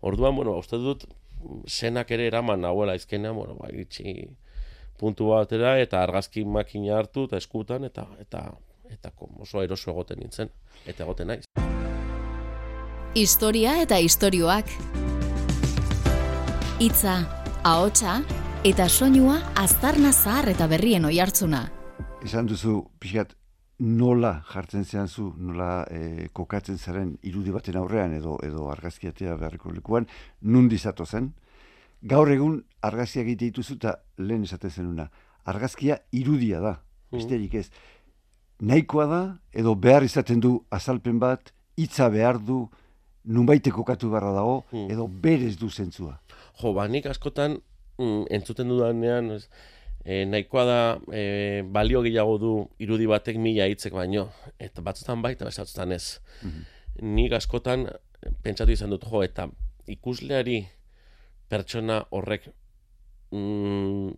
Orduan, 0.00 0.34
bueno, 0.36 0.56
uste 0.58 0.80
dut, 0.80 1.04
senak 1.66 2.10
ere 2.10 2.26
eraman 2.30 2.64
nahuela 2.64 2.96
izkenean, 2.98 3.36
bueno, 3.36 3.58
ba, 3.60 3.70
itxi 3.70 4.30
puntu 4.98 5.32
batera, 5.32 5.76
eta 5.82 6.02
argazki 6.02 6.44
makina 6.44 6.96
hartu, 6.98 7.26
eta 7.30 7.40
eskutan, 7.42 7.84
eta, 7.90 8.06
eta, 8.22 8.46
eta, 8.92 9.10
eta 9.10 9.12
oso 9.40 9.62
eroso 9.62 9.90
egoten 9.94 10.22
nintzen, 10.22 10.56
eta 10.86 11.04
egoten 11.06 11.32
naiz. 11.34 11.61
Historia 13.14 13.74
eta 13.82 13.98
istorioak. 14.00 14.70
Hitza, 16.80 17.16
ahotsa 17.60 18.14
eta 18.64 18.86
soinua 18.88 19.34
aztarna 19.60 20.14
zahar 20.16 20.48
eta 20.48 20.64
berrien 20.64 21.04
oihartzuna. 21.04 21.60
Esan 22.24 22.48
duzu 22.48 22.78
pixkat 23.04 23.36
nola 23.84 24.32
jartzen 24.48 24.88
zean 24.88 25.12
zu, 25.12 25.26
nola 25.36 25.84
e, 25.92 26.30
kokatzen 26.32 26.80
zaren 26.80 27.12
irudi 27.20 27.52
baten 27.52 27.76
aurrean 27.76 28.16
edo 28.16 28.38
edo 28.48 28.70
argazkiatea 28.72 29.36
beharreko 29.36 29.76
lekuan, 29.76 30.08
nun 30.40 30.72
dizatu 30.72 31.04
zen. 31.04 31.34
Gaur 32.00 32.32
egun 32.32 32.62
argazkiak 32.80 33.26
egite 33.26 33.50
dituzu 33.50 33.76
eta 33.76 33.98
lehen 34.24 34.48
esaten 34.48 34.70
zenuna. 34.70 35.10
Argazkia 35.44 36.00
irudia 36.12 36.64
da, 36.64 36.78
mm. 36.80 37.18
besterik 37.18 37.60
ez. 37.60 37.68
Nahikoa 38.60 39.06
da, 39.06 39.24
edo 39.52 39.74
behar 39.76 40.02
izaten 40.02 40.40
du 40.40 40.62
azalpen 40.70 41.20
bat, 41.20 41.52
hitza 41.76 42.08
behar 42.08 42.40
du, 42.40 42.70
nunbaiteko 43.24 43.84
katu 43.86 44.10
barra 44.10 44.32
dago, 44.34 44.62
hmm. 44.72 44.90
edo 44.90 45.06
berez 45.06 45.54
du 45.58 45.70
zentzua. 45.70 46.18
Jo, 46.60 46.72
ba, 46.76 46.88
nik 46.90 47.06
askotan 47.06 47.58
mm, 47.98 48.26
entzuten 48.34 48.68
dudanean, 48.70 49.30
ez, 49.36 49.46
e, 50.04 50.24
nahikoa 50.28 50.64
da 50.66 50.80
e, 51.14 51.62
balio 51.62 52.02
gehiago 52.04 52.36
du 52.42 52.52
irudi 52.82 53.06
batek 53.10 53.38
mila 53.40 53.68
hitzek 53.70 53.94
baino, 53.96 54.28
eta 54.58 54.84
batzutan 54.84 55.22
bai, 55.22 55.34
eta 55.38 55.50
batzutan 55.50 55.98
ez. 55.98 56.18
Mm 56.42 56.70
Nik 56.92 57.32
askotan 57.32 57.86
pentsatu 58.44 58.74
izan 58.74 58.90
dut, 58.92 59.06
jo, 59.08 59.22
eta 59.24 59.46
ikusleari 59.88 60.58
pertsona 61.48 62.02
horrek 62.12 62.50
mm, 63.32 64.10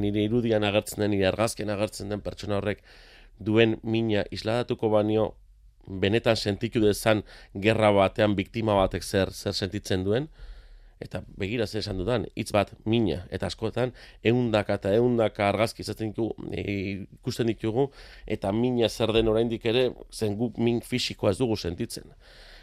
nire 0.00 0.24
irudian 0.24 0.64
agertzen 0.64 1.04
den, 1.04 1.12
nire 1.12 1.28
argazken 1.28 1.68
agertzen 1.74 2.08
den 2.08 2.22
pertsona 2.24 2.56
horrek 2.56 2.80
duen 3.38 3.76
mina 3.82 4.24
isladatuko 4.32 4.88
banio 4.88 5.34
benetan 5.86 6.36
sentitu 6.36 6.80
dezan 6.80 7.22
gerra 7.54 7.92
batean 7.92 8.34
biktima 8.34 8.74
batek 8.74 9.02
zer 9.02 9.32
zer 9.32 9.52
sentitzen 9.54 10.04
duen 10.04 10.28
eta 11.04 11.22
begira 11.36 11.66
zer 11.66 11.82
esan 11.82 11.98
dudan 11.98 12.24
hitz 12.34 12.50
bat 12.54 12.72
mina 12.84 13.24
eta 13.36 13.50
askotan 13.50 13.92
ehundaka 14.30 14.78
eta 14.80 14.94
ehundaka 14.94 15.48
argazki 15.48 15.82
izaten 15.82 16.12
ditugu 16.12 16.48
e, 16.52 17.04
ikusten 17.18 17.50
ditugu 17.50 17.90
eta 18.36 18.52
mina 18.52 18.88
zer 18.88 19.12
den 19.12 19.28
oraindik 19.28 19.66
ere 19.66 19.90
zen 20.12 20.36
guk 20.40 20.58
min 20.58 20.80
fisikoa 20.80 21.30
ez 21.34 21.38
dugu 21.38 21.56
sentitzen. 21.56 22.14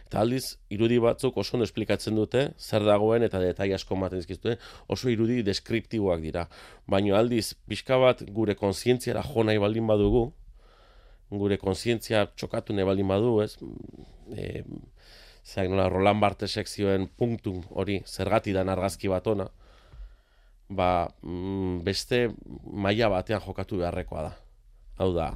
Eta 0.07 0.19
aldiz 0.19 0.57
irudi 0.75 0.97
batzuk 0.99 1.37
oso 1.39 1.55
ondo 1.55 1.63
esplikatzen 1.63 2.17
dute 2.19 2.49
zer 2.59 2.83
dagoen 2.83 3.23
eta 3.23 3.39
detai 3.39 3.69
asko 3.77 3.95
ematen 3.95 4.19
dizkizute 4.19 4.57
oso 4.91 5.09
irudi 5.09 5.39
deskriptiboak 5.47 6.19
dira. 6.25 6.47
Baino 6.87 7.15
aldiz 7.15 7.53
pixka 7.67 7.99
bat 8.01 8.23
gure 8.39 8.57
kontzientziara 8.59 9.23
jo 9.23 9.45
nahi 9.47 9.61
baldin 9.63 9.87
badugu 9.87 10.25
gure 11.31 11.57
kontzientzia 11.57 12.25
txokatu 12.35 12.75
ne 12.75 12.85
baldin 12.87 13.07
badu, 13.07 13.39
ez? 13.43 13.55
E, 14.35 14.63
zeak 15.43 15.69
nola 15.71 15.87
Roland 15.89 16.21
Bartesek 16.21 16.67
zioen 16.67 17.07
punktu 17.17 17.55
hori 17.71 18.01
zergati 18.05 18.53
dan 18.53 18.69
argazki 18.69 19.09
bat 19.11 19.27
ona, 19.27 19.47
ba, 20.69 20.89
mm, 21.23 21.81
beste 21.87 22.27
maila 22.71 23.09
batean 23.15 23.41
jokatu 23.45 23.79
beharrekoa 23.81 24.23
da. 24.27 24.33
Hau 25.01 25.09
da, 25.15 25.31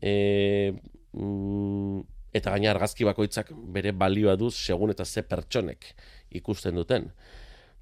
e, 0.00 0.72
eta 2.34 2.52
gaina 2.54 2.70
argazki 2.74 3.06
bakoitzak 3.06 3.50
bere 3.74 3.92
balioa 3.92 4.36
duz 4.36 4.54
segun 4.54 4.90
eta 4.90 5.04
ze 5.04 5.22
pertsonek 5.22 5.94
ikusten 6.30 6.74
duten. 6.74 7.10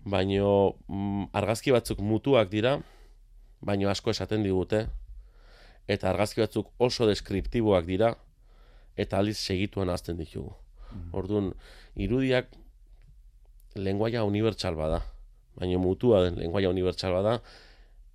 Baino 0.05 0.77
mm, 0.89 1.31
argazki 1.33 1.73
batzuk 1.73 2.01
mutuak 2.01 2.51
dira, 2.51 2.79
baino 3.61 3.91
asko 3.91 4.11
esaten 4.11 4.43
digute, 4.43 4.87
eta 5.89 6.11
argazki 6.11 6.41
batzuk 6.41 6.73
oso 6.79 7.07
deskriptiboak 7.07 7.87
dira 7.87 8.15
eta 8.97 9.19
aldiz 9.19 9.39
segituan 9.39 9.91
azten 9.91 10.17
ditugu. 10.17 10.53
Mm. 10.93 11.09
Orduan, 11.17 11.53
irudiak 11.97 12.53
lenguaia 13.75 14.25
unibertsal 14.29 14.77
bada, 14.77 15.01
baina 15.57 15.79
mutua 15.81 16.23
den 16.27 16.39
lenguaia 16.41 16.71
unibertsal 16.71 17.13
bada 17.13 17.39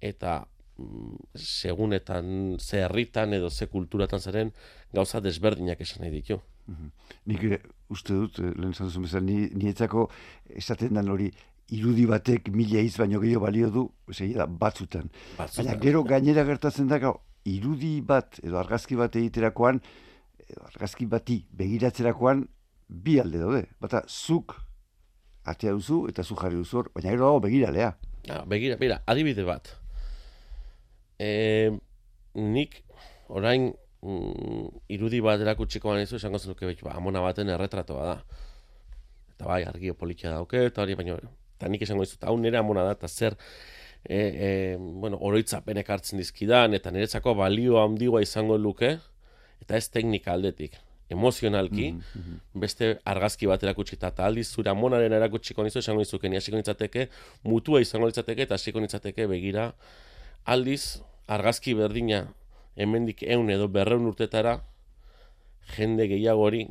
eta 0.01 0.39
mm, 0.77 1.15
segunetan 1.36 2.57
ze 2.59 2.83
herritan 2.86 3.33
edo 3.33 3.50
ze 3.50 3.67
kulturatan 3.67 4.19
zaren 4.19 4.53
gauza 4.93 5.21
desberdinak 5.21 5.81
esan 5.81 6.01
nahi 6.01 6.12
ditu. 6.12 6.39
Mm 6.67 6.75
-hmm. 6.75 6.91
Nik 7.25 7.62
uste 7.89 8.13
dut, 8.13 8.39
eh, 8.39 8.51
lehen 8.55 8.74
zan 8.74 9.01
bezala, 9.01 9.24
ni, 9.24 9.50
nietzako 9.53 10.09
esaten 10.50 10.93
dan 10.93 11.09
hori 11.09 11.31
irudi 11.69 12.05
batek 12.05 12.50
mila 12.50 12.79
iz 12.79 12.97
baino 12.97 13.19
gehiago 13.19 13.45
balio 13.45 13.69
du, 13.69 13.91
da, 14.36 14.45
batzutan. 14.47 15.09
batzutan. 15.38 15.65
Baina 15.65 15.79
gero 15.81 16.03
gainera 16.03 16.43
gertatzen 16.43 16.88
da, 16.88 17.00
irudi 17.48 18.01
bat 18.01 18.39
edo 18.44 18.60
argazki 18.60 18.98
bat 19.00 19.16
egiterakoan 19.16 19.82
argazki 20.68 21.06
bati 21.06 21.42
begiratzerakoan 21.60 22.46
bi 22.88 23.18
alde 23.20 23.42
daude. 23.42 23.63
Bata 23.82 24.04
zuk 24.08 24.56
atea 25.48 25.74
duzu 25.75 26.06
eta 26.12 26.24
zu 26.24 26.36
jarri 26.39 26.60
duzu 26.60 26.86
baina 26.94 27.12
gero 27.12 27.25
dago 27.25 27.42
begiralea. 27.48 27.92
Ah, 28.30 28.44
begira, 28.46 28.75
begira, 28.75 29.01
adibide 29.08 29.44
bat. 29.48 29.70
E, 31.20 31.72
nik 32.36 32.82
orain 33.32 33.70
mm, 34.04 34.68
irudi 34.92 35.22
bat 35.24 35.42
erakutsiko 35.42 35.94
banizu 35.94 36.18
esango 36.20 36.39
zenuke 36.39 36.68
betu, 36.68 36.86
ba, 36.86 36.98
amona 37.00 37.24
baten 37.24 37.50
erretratoa 37.54 38.08
da. 38.10 38.18
Eta 39.36 39.48
bai, 39.48 39.62
argio 39.70 39.96
politia 39.96 40.34
dauke, 40.36 40.66
eta 40.68 40.84
hori, 40.84 40.98
baina, 41.00 41.16
eta 41.56 41.72
nik 41.72 41.88
esango 41.88 42.04
dizu, 42.04 42.20
hau 42.27 42.36
nire 42.42 42.60
amona 42.60 42.84
da, 42.89 42.98
eta 42.98 43.08
zer, 43.08 43.38
e, 44.07 44.17
e, 44.17 44.77
bueno, 44.79 45.19
oroitzapenek 45.21 45.89
hartzen 45.89 46.19
dizkidan, 46.21 46.73
eta 46.73 46.91
niretzako 46.91 47.35
balio 47.35 47.81
handigoa 47.81 48.21
izango 48.23 48.57
luke, 48.57 48.95
eta 49.61 49.77
ez 49.77 49.89
teknika 49.91 50.31
aldetik, 50.33 50.77
emozionalki, 51.09 51.91
mm 51.91 51.99
-hmm. 51.99 52.39
beste 52.61 52.99
argazki 53.05 53.47
bat 53.47 53.63
erakutsi 53.63 53.95
eta 53.95 54.25
aldiz 54.25 54.47
zure 54.47 54.69
amonaren 54.69 55.13
erakutsiko 55.13 55.63
nizu, 55.63 55.79
esango 55.79 55.99
nizuke, 55.99 56.29
ni 56.29 56.37
hasiko 56.37 56.57
nitzateke, 56.57 57.09
mutua 57.43 57.81
izango 57.81 58.07
nitzateke, 58.07 58.41
eta 58.41 58.55
hasiko 58.55 58.79
nitzateke 58.79 59.27
begira, 59.27 59.73
aldiz, 60.45 61.01
argazki 61.27 61.73
berdina, 61.73 62.27
hemendik 62.75 63.23
eun 63.23 63.49
edo 63.49 63.67
berreun 63.67 64.05
urtetara, 64.05 64.61
jende 65.75 66.07
gehiago 66.07 66.41
hori 66.41 66.67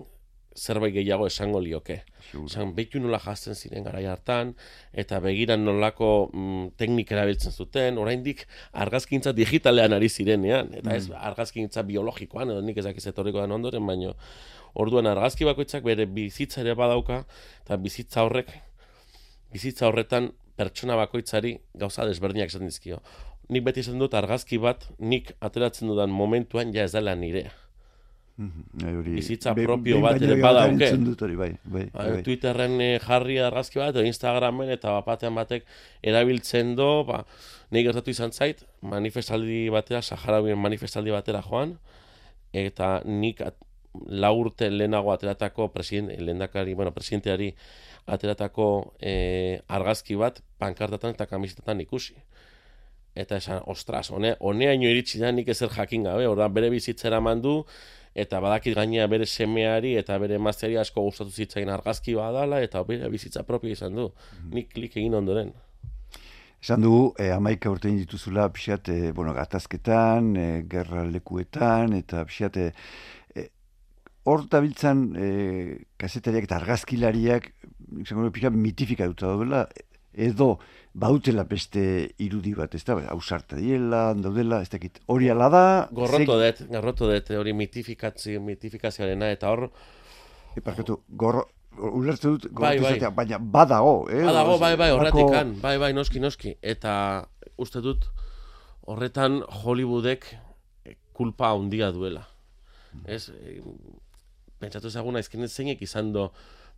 zerbait 0.56 0.94
gehiago 0.94 1.26
esango 1.28 1.60
lioke. 1.60 2.00
Zan, 2.48 2.72
behitu 2.74 3.00
nola 3.00 3.18
jazten 3.22 3.54
ziren 3.54 3.84
gara 3.86 4.00
hartan, 4.10 4.54
eta 4.92 5.20
begiran 5.22 5.62
nolako 5.64 6.30
mm, 6.32 6.70
teknik 6.80 7.12
erabiltzen 7.12 7.52
zuten, 7.52 7.98
oraindik 8.02 8.46
argazkintza 8.72 9.32
digitalean 9.36 9.94
ari 9.96 10.08
zirenean, 10.08 10.72
eta 10.80 10.96
ez 10.96 11.06
mm. 11.08 11.20
argazkintza 11.30 11.84
biologikoan, 11.86 12.50
edo 12.54 12.64
nik 12.64 12.80
ezak 12.82 12.98
izetoriko 13.02 13.42
den 13.44 13.54
ondoren, 13.58 13.86
baino 13.86 14.14
orduan 14.74 15.06
argazki 15.12 15.46
bakoitzak 15.48 15.84
bere 15.84 16.08
bizitza 16.08 16.62
ere 16.64 16.74
badauka, 16.78 17.22
eta 17.64 17.78
bizitza 17.80 18.24
horrek, 18.26 18.50
bizitza 19.52 19.86
horretan 19.90 20.32
pertsona 20.56 20.96
bakoitzari 20.96 21.58
gauza 21.76 22.08
desberdinak 22.08 22.50
esaten 22.50 22.72
dizkio. 22.72 23.02
Nik 23.52 23.62
beti 23.62 23.84
esan 23.84 24.00
dut 24.02 24.16
argazki 24.18 24.58
bat, 24.58 24.88
nik 24.98 25.30
ateratzen 25.44 25.92
dudan 25.92 26.10
momentuan 26.10 26.74
ja 26.74 26.88
ez 26.88 26.92
dela 26.96 27.14
nirea 27.14 27.52
Mhm, 28.36 29.06
bizitza 29.14 29.54
propio 29.56 30.02
bat 30.04 30.20
ere 30.20 30.36
badauke. 30.42 30.90
Bai, 31.36 31.52
bai, 31.64 31.84
bai, 31.94 32.22
Twitterren 32.22 32.74
eh, 32.84 32.98
jarri 33.00 33.38
argazki 33.40 33.80
bat, 33.80 33.96
Instagramen 34.04 34.68
eta 34.74 34.98
batean 35.06 35.34
batek 35.38 35.64
erabiltzen 36.04 36.74
do, 36.76 37.04
ba, 37.08 37.22
nahi 37.72 37.86
gertatu 37.86 38.12
izan 38.12 38.32
zait, 38.36 38.60
manifestaldi 38.82 39.70
batera, 39.72 40.02
Saharabien 40.02 40.60
manifestaldi 40.60 41.16
batera 41.16 41.40
joan, 41.48 41.78
eta 42.52 43.00
nik 43.08 43.40
at, 43.40 43.56
la 44.06 44.30
urte 44.32 44.68
lehenago 44.70 45.12
ateratako 45.12 45.70
presidente, 45.72 46.20
lehendakari, 46.20 46.74
bueno, 46.74 46.92
presidenteari 46.92 47.54
ateratako 48.06 48.94
eh, 49.00 49.62
argazki 49.66 50.16
bat 50.20 50.42
pankartatan 50.60 51.16
eta 51.16 51.26
kamisetetan 51.26 51.80
ikusi. 51.80 52.16
Eta 53.16 53.38
esan, 53.40 53.62
ostras, 53.64 54.10
one, 54.12 54.34
honeaino 54.44 54.90
iritsi 54.90 55.18
da 55.22 55.32
nik 55.32 55.48
ezer 55.48 55.72
jakin 55.72 56.04
gabe, 56.04 56.26
orda 56.28 56.50
bere 56.52 56.68
bizitzera 56.70 57.20
mandu, 57.24 57.62
eta 58.16 58.40
badakit 58.40 58.76
gainea 58.78 59.06
bere 59.12 59.26
semeari 59.28 59.94
eta 60.00 60.16
bere 60.22 60.38
mazteari 60.40 60.78
asko 60.80 61.04
gustatu 61.04 61.30
zitzain 61.30 61.68
argazki 61.68 62.16
badala, 62.16 62.62
eta 62.64 62.82
bere 62.88 63.10
bizitza 63.12 63.44
propio 63.44 63.76
izan 63.76 63.94
du. 63.94 64.08
Mhm. 64.08 64.54
Nik 64.54 64.72
klik 64.72 64.96
egin 64.96 65.14
ondoren. 65.14 65.52
Esan 66.62 66.80
dugu, 66.82 67.12
eh, 67.20 67.30
amaika 67.30 67.70
urte 67.70 67.92
dituzula 67.92 68.48
pixat, 68.48 68.88
eh, 68.88 69.12
bueno, 69.12 69.34
gatazketan, 69.34 70.36
eh, 70.36 70.64
gerra 70.68 71.04
lekuetan, 71.04 71.92
eta 71.92 72.24
pixat, 72.24 72.56
eh, 72.56 72.72
hor 74.26 74.42
biltzan 74.50 75.02
eh, 75.14 75.84
kasetariak 76.00 76.48
eta 76.48 76.56
argazkilariak, 76.56 77.52
izango 78.02 78.30
pixat, 78.34 78.56
mitifika 78.58 79.06
dut 79.12 79.22
da, 79.50 79.60
edo 80.16 80.56
bautela 80.96 81.44
beste 81.44 81.82
irudi 82.24 82.54
bat, 82.56 82.74
ez 82.74 82.82
da, 82.88 82.96
hausarta 83.12 83.58
diela, 83.60 84.14
daudela, 84.16 84.62
ez 84.64 84.70
dakit, 84.72 85.02
hori 85.12 85.28
ala 85.30 85.48
da... 85.52 85.64
Gorroto 85.92 86.38
dut, 86.40 86.62
gorroto 86.72 87.10
dut, 87.10 87.30
hori 87.36 87.52
mitifikazio, 87.52 88.40
mitifikazioarena, 88.40 89.28
eta 89.36 89.52
hor... 89.52 89.66
Eparkatu, 90.56 91.02
gorro, 91.08 91.44
ulertu 91.76 92.36
dut, 92.36 92.48
bai, 92.56 92.78
bai. 92.80 92.96
baina 93.12 93.38
badago, 93.38 93.98
eh? 94.08 94.24
Badago, 94.24 94.56
bai, 94.62 94.72
bai, 94.80 94.90
horretik 94.96 95.28
kan, 95.34 95.52
bai, 95.60 95.76
bai, 95.82 95.92
noski, 95.96 96.22
noski, 96.24 96.56
eta 96.64 96.94
uste 97.60 97.84
dut, 97.84 98.08
horretan 98.88 99.42
Hollywoodek 99.64 100.30
kulpa 101.16 101.52
handia 101.52 101.90
duela. 101.92 102.24
Ez, 103.04 103.28
eh, 103.36 103.60
pentsatu 104.60 104.88
ezaguna, 104.88 105.20
ezken 105.20 105.44
zeinek 105.48 105.82
izan 105.84 106.14
do, 106.16 106.30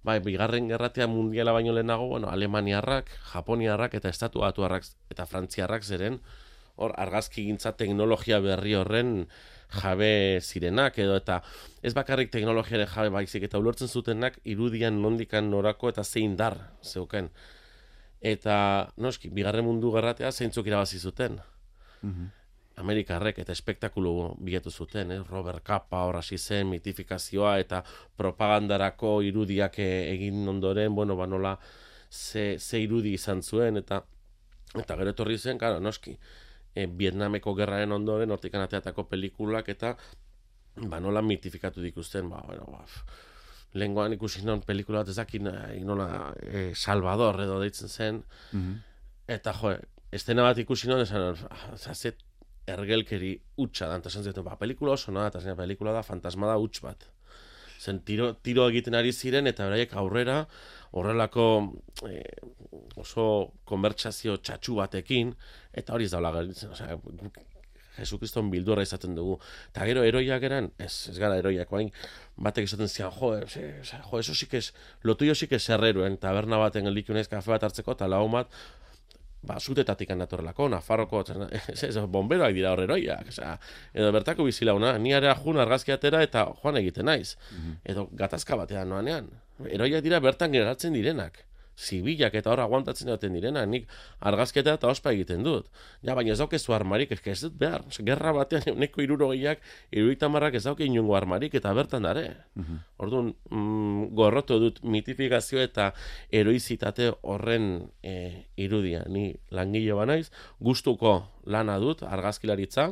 bai, 0.02 0.18
bigarren 0.24 0.68
gerratea 0.68 1.06
mundiala 1.06 1.52
baino 1.52 1.72
lehenago, 1.72 2.06
bueno, 2.08 2.28
Alemaniarrak, 2.30 3.10
Japoniarrak 3.32 3.94
eta 3.98 4.08
Estatuatuarrak 4.08 4.86
eta 5.10 5.26
Frantziarrak 5.26 5.84
zeren, 5.84 6.20
hor 6.78 6.94
argazki 6.96 7.44
gintza 7.48 7.74
teknologia 7.76 8.38
berri 8.40 8.74
horren 8.78 9.26
jabe 9.82 10.38
zirenak 10.40 10.96
edo 11.02 11.16
eta 11.18 11.42
ez 11.82 11.92
bakarrik 11.94 12.30
teknologiare 12.32 12.86
jabe 12.88 13.10
baizik 13.12 13.44
eta 13.48 13.58
ulertzen 13.58 13.90
zutenak 13.90 14.38
irudian 14.44 15.02
nondikan 15.02 15.50
norako 15.50 15.90
eta 15.92 16.04
zein 16.04 16.36
dar 16.36 16.56
zeuken. 16.82 17.30
Eta, 18.20 18.90
noski, 18.96 19.28
bigarren 19.30 19.66
mundu 19.66 19.92
gerratea 19.94 20.32
zeintzuk 20.32 20.66
irabazi 20.66 20.98
zuten. 20.98 21.38
Mm 22.02 22.34
Amerikarrek 22.78 23.40
eta 23.42 23.52
espektakulu 23.52 24.12
bilatu 24.44 24.70
zuten, 24.70 25.10
eh? 25.10 25.20
Robert 25.28 25.64
Kappa 25.66 26.04
hor 26.06 26.18
hasi 26.20 26.38
zen, 26.38 26.68
mitifikazioa 26.70 27.58
eta 27.62 27.82
propagandarako 28.16 29.18
irudiak 29.26 29.78
e, 29.82 29.88
egin 30.14 30.46
ondoren, 30.48 30.94
bueno, 30.94 31.16
ba 31.16 31.26
nola 31.26 31.56
ze, 32.10 32.58
ze 32.58 32.80
irudi 32.80 33.14
izan 33.18 33.42
zuen, 33.42 33.76
eta 33.76 34.02
eta 34.78 34.96
gero 35.00 35.14
etorri 35.14 35.38
zen, 35.38 35.58
gara, 35.58 35.80
noski, 35.80 36.16
e, 36.74 36.86
Vietnameko 36.86 37.54
gerraren 37.58 37.92
ondoren, 37.92 38.30
hortikan 38.30 38.62
ateatako 38.62 39.08
pelikulak, 39.10 39.68
eta 39.74 39.96
ba 40.78 41.00
nola 41.00 41.22
mitifikatu 41.22 41.82
dikusten, 41.82 42.30
ba, 42.30 42.42
bueno, 42.46 42.68
ba, 42.70 42.84
lenguan 43.74 44.14
ikusi 44.14 44.44
non 44.46 44.62
pelikula 44.64 45.02
bat 45.02 45.10
ezakin, 45.12 45.50
nola 45.84 46.32
e, 46.40 46.70
Salvador 46.74 47.40
edo 47.44 47.58
deitzen 47.64 47.88
zen, 47.88 48.22
mm 48.52 48.84
eta 49.28 49.52
jo, 49.52 49.74
estena 50.08 50.40
bat 50.46 50.56
ikusi 50.56 50.88
non, 50.88 51.02
esan, 51.04 51.36
zazet, 51.76 52.22
ergelkeri 52.74 53.34
utxa 53.64 53.88
da, 53.90 53.98
eta 54.02 54.10
zentzen, 54.10 54.44
ba, 54.44 54.56
pelikula 54.60 54.96
oso, 54.96 55.12
no? 55.14 55.24
eta 55.26 55.54
pelikula 55.58 55.94
da, 55.96 56.02
fantasma 56.06 56.50
da 56.50 56.58
utx 56.60 56.82
bat. 56.84 57.08
Zen, 57.78 58.00
tiro, 58.02 58.32
tiro 58.42 58.66
egiten 58.68 58.96
ari 58.98 59.12
ziren, 59.12 59.46
eta 59.46 59.68
beraiek 59.68 59.92
aurrera, 60.00 60.40
horrelako 60.98 61.44
eh, 62.08 62.40
oso 62.98 63.28
konbertsazio 63.68 64.38
txatxu 64.42 64.80
batekin, 64.80 65.30
eta 65.72 65.94
hori 65.94 66.08
ez 66.08 66.14
daula 66.14 66.34
garitzen, 66.34 66.74
osea, 66.74 66.98
Jesukriston 67.98 68.50
bildurra 68.50 68.84
izaten 68.86 69.16
dugu. 69.16 69.38
Eta 69.72 69.86
gero, 69.88 70.04
eroiak 70.06 70.44
eran, 70.46 70.70
ez, 70.78 70.92
ez 71.10 71.16
gara 71.18 71.38
eroiak, 71.40 71.70
bain, 71.74 71.90
batek 72.48 72.68
izaten 72.68 72.90
zian, 72.90 73.10
jo, 73.14 73.32
e, 73.34 73.70
jo, 73.90 74.20
eso 74.20 74.34
sí 74.38 74.46
que 74.46 74.60
es, 74.62 74.72
lo 75.02 75.16
tuyo 75.16 75.34
sí 75.34 75.48
que 75.50 75.58
es 75.58 75.68
herreroen, 75.68 76.18
taberna 76.22 76.60
baten 76.62 76.86
elikunez 76.86 77.26
kafe 77.28 77.50
bat 77.50 77.66
hartzeko, 77.66 77.96
eta 77.98 78.06
lau 78.10 78.24
bat, 78.30 78.54
ba, 79.48 79.58
zutetatik 79.60 80.12
anatorrelako, 80.14 80.68
Nafarroko, 80.74 81.24
ez, 81.72 81.82
ez, 81.88 81.96
bomberoak 82.12 82.54
dira 82.56 82.74
horreroiak, 82.74 83.32
edo 83.94 84.12
bertako 84.14 84.46
bizilauna, 84.48 84.94
ni 85.02 85.14
area 85.16 85.34
jun 85.40 85.60
argazkiatera 85.64 86.22
eta 86.26 86.46
joan 86.62 86.80
egiten 86.82 87.08
naiz, 87.08 87.36
mhm. 87.56 87.78
edo 87.94 88.08
gatazka 88.12 88.58
batean 88.60 88.92
noanean, 88.92 89.30
eroiak 89.66 90.04
dira 90.04 90.20
bertan 90.24 90.54
geratzen 90.54 90.96
direnak, 90.96 91.42
zibilak 91.78 92.34
eta 92.34 92.50
hor 92.50 92.62
aguantatzen 92.64 93.08
duten 93.10 93.34
direna, 93.36 93.64
nik 93.66 93.86
argazketa 94.30 94.74
eta 94.78 94.90
ospa 94.90 95.12
egiten 95.14 95.44
dut. 95.46 95.68
Ja, 96.02 96.16
baina 96.18 96.34
ez 96.34 96.40
daukezu 96.40 96.74
armarik, 96.74 97.12
ez, 97.14 97.20
ez 97.30 97.40
dut 97.46 97.58
behar, 97.60 97.84
gerra 98.04 98.34
batean 98.36 98.66
neko 98.82 99.04
iruro 99.04 99.30
gehiak, 99.32 99.62
iruitamarrak 99.94 100.58
ez 100.58 100.64
dauke 100.66 100.86
inungo 100.86 101.16
armarik 101.18 101.54
eta 101.58 101.74
bertan 101.78 102.08
dare. 102.08 102.28
Mm 102.58 102.84
Orduan, 102.98 103.28
mm, 103.54 104.08
gorrotu 104.18 104.56
dut 104.58 104.80
mitifikazio 104.82 105.60
eta 105.62 105.92
eroizitate 106.34 107.12
horren 107.22 107.68
e, 108.02 108.14
irudia. 108.58 109.04
Ni 109.06 109.36
langile 109.54 109.94
banaiz, 109.94 110.32
gustuko 110.58 111.12
lana 111.46 111.76
dut 111.78 112.02
argazkilaritza, 112.02 112.88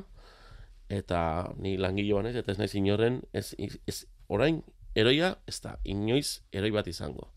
eta 0.89 1.21
ni 1.59 1.75
langile 1.77 2.15
banaiz, 2.15 2.37
eta 2.39 2.55
ez 2.55 2.61
naiz 2.61 2.71
inorren, 2.79 3.19
ez, 3.35 3.49
ez, 3.59 4.05
orain, 4.31 4.63
eroia, 4.95 5.35
ez 5.51 5.59
da, 5.65 5.75
inoiz 5.85 6.41
eroi 6.55 6.71
bat 6.79 6.87
izango. 6.87 7.33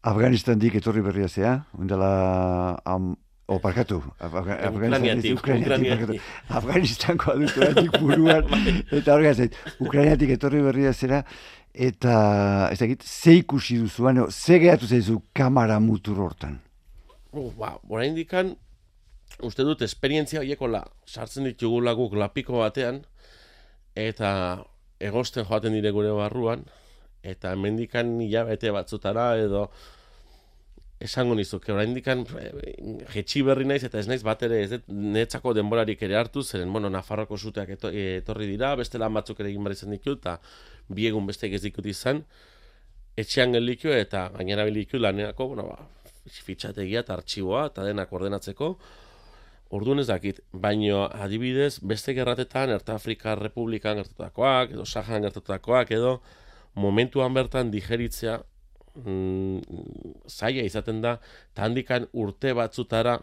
Afganistan 0.00 0.56
dik 0.56 0.78
etorri 0.78 1.02
berria 1.04 1.28
zea, 1.28 1.58
ondela 1.76 2.80
am, 2.88 3.10
o 3.52 3.58
parkatu, 3.60 3.98
Ukrainiatik, 4.24 6.22
Afganistanko 6.48 7.34
adutu 7.34 8.00
buruan, 8.00 8.48
eta 8.96 9.12
horrega 9.12 9.34
zait, 9.34 9.58
Ukrainiatik 9.76 10.32
etorri 10.38 10.62
berria 10.64 10.94
zera, 10.94 11.20
eta 11.74 12.14
ez 12.72 12.78
dakit, 12.80 13.04
ze 13.04 13.36
ikusi 13.42 13.76
duzuan, 13.82 14.24
ze 14.30 14.58
gehatu 14.62 14.88
zaizu 14.88 15.20
kamara 15.36 15.76
mutur 15.84 16.24
hortan? 16.24 16.56
Uh, 17.32 17.52
ba, 17.58 17.76
bora 17.84 18.08
indikan, 18.08 18.56
uste 19.44 19.68
dut, 19.68 19.84
esperientzia 19.84 20.40
horieko 20.40 20.66
la, 20.66 20.86
sartzen 21.04 21.44
ditugu 21.44 21.84
laguk 21.84 22.16
lapiko 22.16 22.64
batean, 22.64 23.04
eta 23.92 24.64
egosten 24.96 25.44
joaten 25.44 25.76
dire 25.76 25.92
gure 25.92 26.16
barruan, 26.16 26.64
eta 27.22 27.52
hemendikan 27.52 28.20
hilabete 28.20 28.70
batzutara 28.74 29.32
edo 29.38 29.68
esango 31.00 31.34
nizuke. 31.34 31.72
Oraindikan 31.72 32.26
eh, 32.38 32.50
jetxi 33.14 33.42
berri 33.42 33.64
naiz 33.64 33.82
eta 33.88 33.98
ez 33.98 34.08
naiz 34.08 34.22
bat 34.26 34.42
ere 34.44 34.60
ez 34.64 34.80
netzako 34.88 35.54
denborarik 35.56 36.02
ere 36.02 36.18
hartu 36.20 36.42
zeren 36.42 36.72
bueno 36.72 36.90
Nafarroko 36.92 37.38
suteak 37.38 37.72
etorri 37.76 38.50
dira 38.50 38.74
beste 38.76 39.00
lan 39.00 39.14
batzuk 39.16 39.40
ere 39.40 39.48
egin 39.52 39.64
bar 39.64 39.72
izan 39.76 39.96
ditu 39.96 40.18
eta 40.18 40.38
bi 40.88 41.06
egun 41.08 41.26
beste 41.26 41.48
ez 41.48 41.62
dikut 41.62 41.86
izan. 41.86 42.24
Etxean 43.16 43.52
geldikio 43.56 43.92
eta 43.96 44.28
gainera 44.36 44.64
bilikio 44.68 45.00
lanerako 45.00 45.48
bueno 45.54 45.70
ba 45.72 45.80
fitxategia 46.28 47.00
eta 47.00 47.16
artxiboa 47.16 47.66
eta 47.70 47.84
denak 47.84 48.12
ordenatzeko. 48.12 48.74
Orduan 49.70 50.02
ez 50.02 50.08
dakit, 50.08 50.40
baino 50.50 51.04
adibidez, 51.06 51.78
beste 51.86 52.12
gerratetan, 52.14 52.72
Erta 52.74 52.96
Afrika 52.98 53.36
Republikan 53.38 54.00
gertatakoak, 54.00 54.72
edo 54.74 54.84
Sahan 54.84 55.22
gertatakoak, 55.22 55.92
edo 55.94 56.16
momentuan 56.74 57.34
bertan 57.34 57.70
digeritzea 57.70 58.40
mm, 58.94 59.60
zaila 60.28 60.64
izaten 60.66 61.00
da, 61.02 61.18
eta 61.52 61.66
handikan 61.66 62.06
urte 62.12 62.54
batzutara 62.54 63.18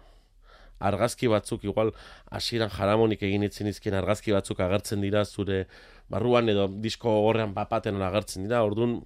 argazki 0.80 1.28
batzuk, 1.28 1.64
igual 1.66 1.92
hasieran 2.30 2.70
jaramonik 2.70 3.24
egin 3.26 3.46
itzen 3.48 3.70
izkien 3.72 3.96
argazki 3.98 4.36
batzuk 4.36 4.60
agertzen 4.62 5.02
dira 5.02 5.24
zure 5.26 5.66
barruan 6.10 6.50
edo 6.50 6.68
disko 6.68 7.14
horrean 7.26 7.56
bapaten 7.56 8.02
agertzen 8.02 8.46
dira, 8.46 8.64
orduan 8.64 9.02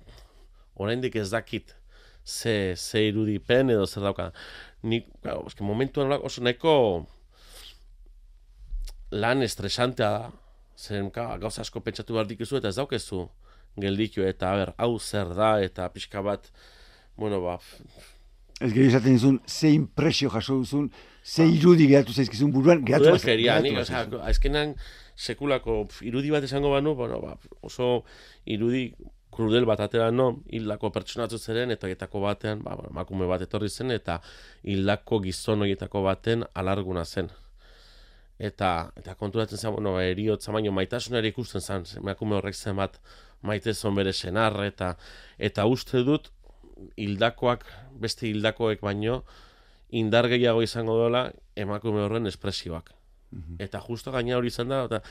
oraindik 0.76 1.16
ez 1.16 1.30
dakit 1.32 1.76
ze, 2.26 2.76
ze 2.76 3.08
irudipen 3.08 3.70
edo 3.70 3.88
zer 3.88 4.04
dauka. 4.04 4.32
Nik, 4.84 5.08
claro, 5.22 5.46
eske 5.48 5.64
momentuan 5.64 6.12
oso 6.20 6.42
nahiko 6.42 6.74
lan 9.12 9.42
estresantea 9.44 10.10
da, 10.10 10.32
zen 10.78 11.12
gauza 11.14 11.62
asko 11.62 11.82
pentsatu 11.86 12.16
behar 12.16 12.28
dikuzu 12.28 12.58
eta 12.58 12.72
ez 12.72 12.76
daukezu 12.80 13.28
gelditu 13.80 14.26
eta 14.28 14.52
ber, 14.58 14.74
hau 14.78 14.98
zer 15.00 15.34
da 15.38 15.54
eta 15.64 15.88
pixka 15.94 16.22
bat, 16.26 16.52
bueno, 17.18 17.42
ba... 17.42 17.60
Ez 18.62 18.70
gero 18.74 18.86
izaten 18.86 19.16
dizun, 19.18 19.40
ze 19.48 19.72
impresio 19.74 20.30
jaso 20.30 20.60
duzun, 20.62 20.92
ze 21.24 21.48
irudi 21.50 21.88
geratu 21.90 22.14
zaizkizun 22.14 22.52
buruan, 22.54 22.84
geratu 22.86 23.16
bat. 23.16 23.24
Feria, 23.24 23.60
nik, 23.62 23.80
azkenan, 24.22 24.76
sekulako 25.18 25.88
irudi 26.06 26.30
bat 26.34 26.46
esango 26.46 26.70
banu, 26.74 26.94
bueno, 26.96 27.22
ba, 27.22 27.36
oso 27.66 28.04
irudi 28.46 28.92
krudel 29.32 29.66
bat 29.66 29.80
atera 29.80 30.12
no, 30.12 30.28
hildako 30.52 30.92
pertsonatzu 30.94 31.40
zeren, 31.40 31.72
eta 31.72 31.90
etako 31.90 32.22
batean, 32.26 32.62
ba, 32.66 32.76
emakume 32.90 33.30
bat 33.30 33.42
etorri 33.46 33.70
zen, 33.70 33.94
eta 33.96 34.20
hildako 34.68 35.22
gizon 35.26 35.64
horietako 35.66 36.04
baten 36.06 36.46
alarguna 36.54 37.06
zen. 37.06 37.32
Eta, 38.42 38.92
eta 38.98 39.16
konturatzen 39.16 39.58
zen, 39.58 39.74
bueno, 39.78 39.96
eriotza 40.02 40.54
baino 40.54 40.74
maitasunari 40.76 41.32
ikusten 41.32 41.62
zen, 41.62 41.86
emakume 42.02 42.38
horrek 42.40 42.58
zen 42.58 42.78
bat 42.82 42.98
maite 43.42 43.74
zon 43.74 43.96
bere 43.96 44.14
senar, 44.14 44.58
eta, 44.64 44.96
eta 45.38 45.66
uste 45.66 46.04
dut, 46.08 46.32
hildakoak, 46.98 47.66
beste 48.02 48.28
hildakoek 48.30 48.82
baino, 48.82 49.22
indar 49.92 50.28
gehiago 50.32 50.64
izango 50.64 50.96
dola 50.98 51.28
emakume 51.56 52.02
horren 52.06 52.28
espresioak. 52.28 52.94
Mhm. 53.32 53.62
Eta 53.64 53.80
justo 53.80 54.12
gaina 54.12 54.36
hori 54.38 54.52
izan 54.52 54.72
da, 54.72 54.84
eta 54.86 55.02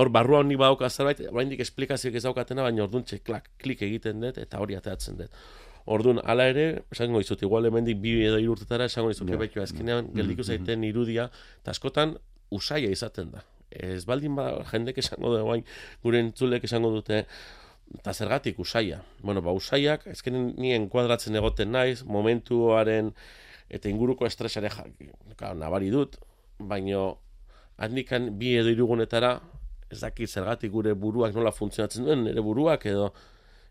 hor 0.00 0.08
barrua 0.12 0.40
honi 0.40 0.56
badauka 0.56 0.88
zerbait, 0.88 1.20
oraindik 1.28 1.60
esplikazioak 1.60 2.16
ez 2.16 2.24
daukatena, 2.24 2.64
baina 2.64 2.84
orduan 2.84 3.04
klak, 3.24 3.50
klik 3.58 3.82
egiten 3.82 4.20
dut, 4.20 4.38
eta 4.38 4.60
hori 4.60 4.76
ateratzen 4.76 5.18
dut. 5.20 5.42
Orduan, 5.86 6.18
hala 6.24 6.48
ere, 6.50 6.64
esango 6.90 7.20
izut, 7.22 7.42
igual 7.46 7.68
hemendik 7.68 8.00
bi 8.02 8.16
edo 8.26 8.38
irurtetara, 8.42 8.88
esango 8.90 9.12
izut, 9.12 9.28
yeah. 9.28 9.38
behitu 9.38 9.62
azkenean, 9.62 10.08
mhm, 10.08 10.16
geldiku 10.16 10.42
mhm. 10.42 10.48
zaiten 10.48 10.88
irudia, 10.88 11.28
eta 11.60 11.76
askotan, 11.76 12.16
usaia 12.50 12.90
izaten 12.90 13.30
da. 13.36 13.44
Ez 13.70 14.04
baldin 14.08 14.34
ba, 14.34 14.48
jendek 14.70 14.98
esango 15.02 15.34
da, 15.34 15.44
bain, 15.44 15.62
gure 16.02 16.22
entzulek 16.24 16.64
esango 16.64 16.90
dute, 16.94 17.24
eta 17.94 18.12
zergatik 18.12 18.58
usaia. 18.58 19.02
Bueno, 19.22 19.42
ba, 19.42 19.52
usaiak, 19.54 20.06
ezkenen 20.10 20.54
nien 20.58 20.88
kuadratzen 20.90 21.36
egoten 21.38 21.72
naiz, 21.72 22.02
momentuaren, 22.04 23.12
eta 23.68 23.90
inguruko 23.90 24.26
estresare 24.26 24.70
nabari 25.54 25.90
dut, 25.90 26.18
baino 26.58 27.18
handikan 27.76 28.30
bi 28.38 28.54
edo 28.56 28.72
irugunetara 28.72 29.36
ez 29.90 30.00
daki 30.00 30.26
zergatik 30.26 30.72
gure 30.72 30.94
buruak 30.98 31.34
nola 31.34 31.52
funtzionatzen 31.54 32.06
duen, 32.06 32.24
nire 32.26 32.42
buruak 32.42 32.86
edo 32.90 33.10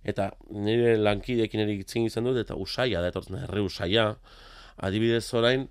eta 0.05 0.29
nire 0.53 0.95
lankidekin 1.01 1.63
ere 1.63 1.79
itzin 1.81 2.05
izan 2.05 2.27
dut, 2.29 2.37
eta 2.37 2.55
usaia 2.61 3.01
da, 3.01 3.09
etortzen 3.09 3.39
erre 3.41 3.63
usaia, 3.65 4.11
adibidez 4.77 5.25
orain, 5.33 5.65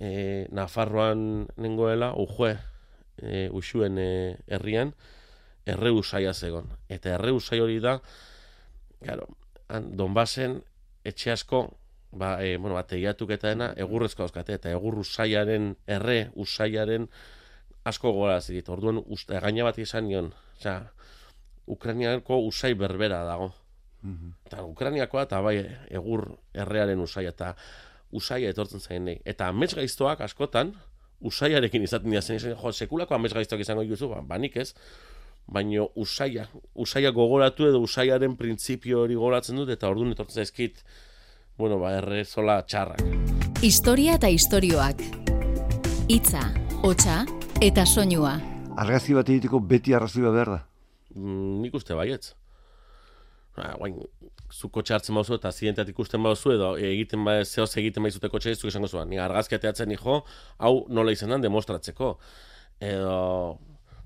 e, 0.00 0.48
Nafarroan 0.50 1.46
nengoela, 1.62 2.10
ujue, 2.18 2.56
e, 3.22 3.46
usuen 3.54 4.00
e, 4.02 4.10
herrian, 4.50 4.92
erre 5.68 5.92
usaia 5.92 6.32
zegon. 6.34 6.70
Eta 6.88 7.14
erre 7.16 7.32
usai 7.36 7.60
hori 7.60 7.78
da, 7.84 7.98
claro, 9.02 9.28
Donbasen, 9.68 10.62
etxe 11.04 11.32
asko, 11.34 11.64
ba, 12.12 12.38
e, 12.44 12.56
bueno, 12.56 12.76
ba, 12.78 12.86
teiatuk 12.88 13.34
eta 13.36 13.52
dena, 13.52 13.72
egurrezko 13.76 14.24
dauzkate, 14.24 14.56
eta 14.56 14.72
egur 14.72 14.96
usaiaren, 15.02 15.74
erre 15.86 16.30
usaiaren 16.40 17.08
asko 17.88 18.12
gora 18.16 18.40
zidit. 18.40 18.68
Orduan, 18.72 19.02
uste, 19.06 19.38
gaina 19.44 19.66
bat 19.68 19.78
izan 19.80 20.08
nion, 20.08 20.32
oza, 20.56 20.78
Ukrainiako 21.68 22.40
usai 22.48 22.72
berbera 22.74 23.22
dago. 23.28 23.52
Mm 24.02 24.34
Eta 24.48 24.62
Ukrainiakoa 24.64 25.26
eta 25.26 25.40
bai 25.44 25.58
egur 25.92 26.22
errearen 26.54 27.00
usaia, 27.04 27.34
eta 27.34 27.52
usaia 28.14 28.48
etortzen 28.48 28.80
zain 28.80 29.04
nahi. 29.04 29.18
Eta 29.28 29.50
amets 29.52 29.74
gaiztoak 29.76 30.22
askotan, 30.24 30.72
usaiarekin 31.20 31.82
izaten 31.84 32.10
dira 32.10 32.22
zen, 32.22 32.38
jo, 32.40 32.72
sekulako 32.72 33.14
amets 33.14 33.34
gaiztoak 33.36 33.60
izango 33.60 33.84
dituzu, 33.84 34.08
ba, 34.14 34.22
banik 34.24 34.56
ez, 34.56 34.72
baino 35.48 35.88
usaia, 35.96 36.46
usaia 36.74 37.10
gogoratu 37.16 37.68
edo 37.68 37.80
usaiaren 37.80 38.36
printzipio 38.36 39.02
hori 39.04 39.16
gogoratzen 39.16 39.56
dut, 39.56 39.70
eta 39.72 39.88
orduan 39.88 40.12
etortzen 40.12 40.44
zaizkit, 40.44 40.82
bueno, 41.58 41.78
ba, 41.80 41.94
erre 41.98 42.24
zola 42.24 42.60
txarrak. 42.62 43.02
Historia 43.64 44.18
eta 44.20 44.28
istorioak. 44.30 45.00
Itza, 46.08 46.44
hotxa 46.84 47.24
eta 47.64 47.86
soinua. 47.86 48.36
Argazki 48.78 49.16
bat 49.16 49.28
egiteko 49.32 49.60
beti 49.72 49.96
arrazoia 49.96 50.30
behar 50.34 50.52
da? 50.52 50.58
Mm, 51.16 51.62
nik 51.64 51.74
uste 51.74 51.96
baietz. 51.98 52.34
Ba, 53.56 53.72
guain, 53.80 53.96
zuko 54.54 54.84
txartzen 54.86 55.16
bauzu 55.18 55.34
eta 55.34 55.50
zienteat 55.50 55.88
ikusten 55.90 56.22
bauzu 56.22 56.52
edo 56.54 56.74
egiten 56.76 57.24
ba, 57.26 57.40
zehoz 57.44 57.72
egiten 57.80 58.04
baizute 58.06 58.30
kotxe 58.30 58.54
zuk 58.54 58.68
esango 58.70 58.88
zuen. 58.92 59.08
Ni 59.10 59.18
argazki 59.18 59.56
ateatzen 59.58 59.90
nijo, 59.90 60.20
hau 60.58 60.74
nola 60.92 61.16
izenan 61.16 61.42
demostratzeko. 61.42 62.12
Edo 62.78 63.58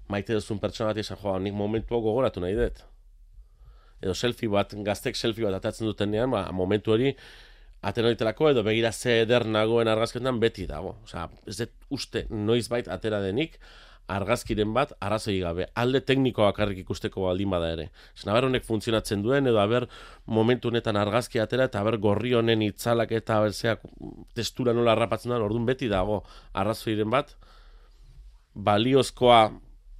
maite 0.09 0.35
duzun 0.35 0.59
pertsona 0.59 0.91
bat 0.91 0.99
izan, 0.99 1.21
jo, 1.23 1.38
nik 1.38 1.55
momentu 1.55 2.01
gogoratu 2.01 2.41
nahi 2.41 2.57
dut 2.59 2.83
edo 4.03 4.15
selfie 4.19 4.51
bat, 4.51 4.75
gaztek 4.85 5.17
selfie 5.17 5.47
bat 5.47 5.61
atatzen 5.61 5.87
dutenean, 5.87 6.33
ba, 6.35 6.49
momentu 6.57 6.97
hori, 6.97 7.12
atera 7.87 8.11
ditelako 8.12 8.51
edo 8.51 8.65
begira 8.67 8.93
ze 8.93 9.21
eder 9.23 9.47
nagoen 9.47 9.88
argazketan 9.91 10.41
beti 10.43 10.67
dago. 10.67 10.97
Osea, 11.07 11.29
ez 11.47 11.57
dut 11.62 11.73
uste 11.99 12.27
noiz 12.31 12.67
bait 12.71 12.88
atera 12.91 13.21
denik, 13.23 13.59
argazkiren 14.12 14.73
bat 14.75 14.93
arrazoi 15.01 15.38
gabe. 15.41 15.69
Alde 15.79 16.03
teknikoa 16.07 16.51
bakarrik 16.51 16.83
ikusteko 16.83 17.23
baldin 17.29 17.51
bada 17.55 17.71
ere. 17.73 17.88
Zen, 18.19 18.33
aber 18.33 18.49
honek 18.49 18.67
funtzionatzen 18.67 19.23
duen, 19.23 19.47
edo 19.47 19.61
aber 19.62 19.87
momentu 20.27 20.71
honetan 20.71 20.99
argazki 20.99 21.38
atera, 21.43 21.69
eta 21.71 21.81
aber 21.81 21.99
gorri 22.03 22.35
honen 22.38 22.62
itzalak 22.67 23.15
eta 23.19 23.38
zeak, 23.51 23.87
testura 24.35 24.75
nola 24.75 24.97
harrapatzen 24.97 25.31
da, 25.31 25.38
orduan 25.38 25.67
beti 25.67 25.88
dago 25.91 26.25
arrazoiren 26.53 27.11
bat, 27.11 27.37
baliozkoa 28.55 29.45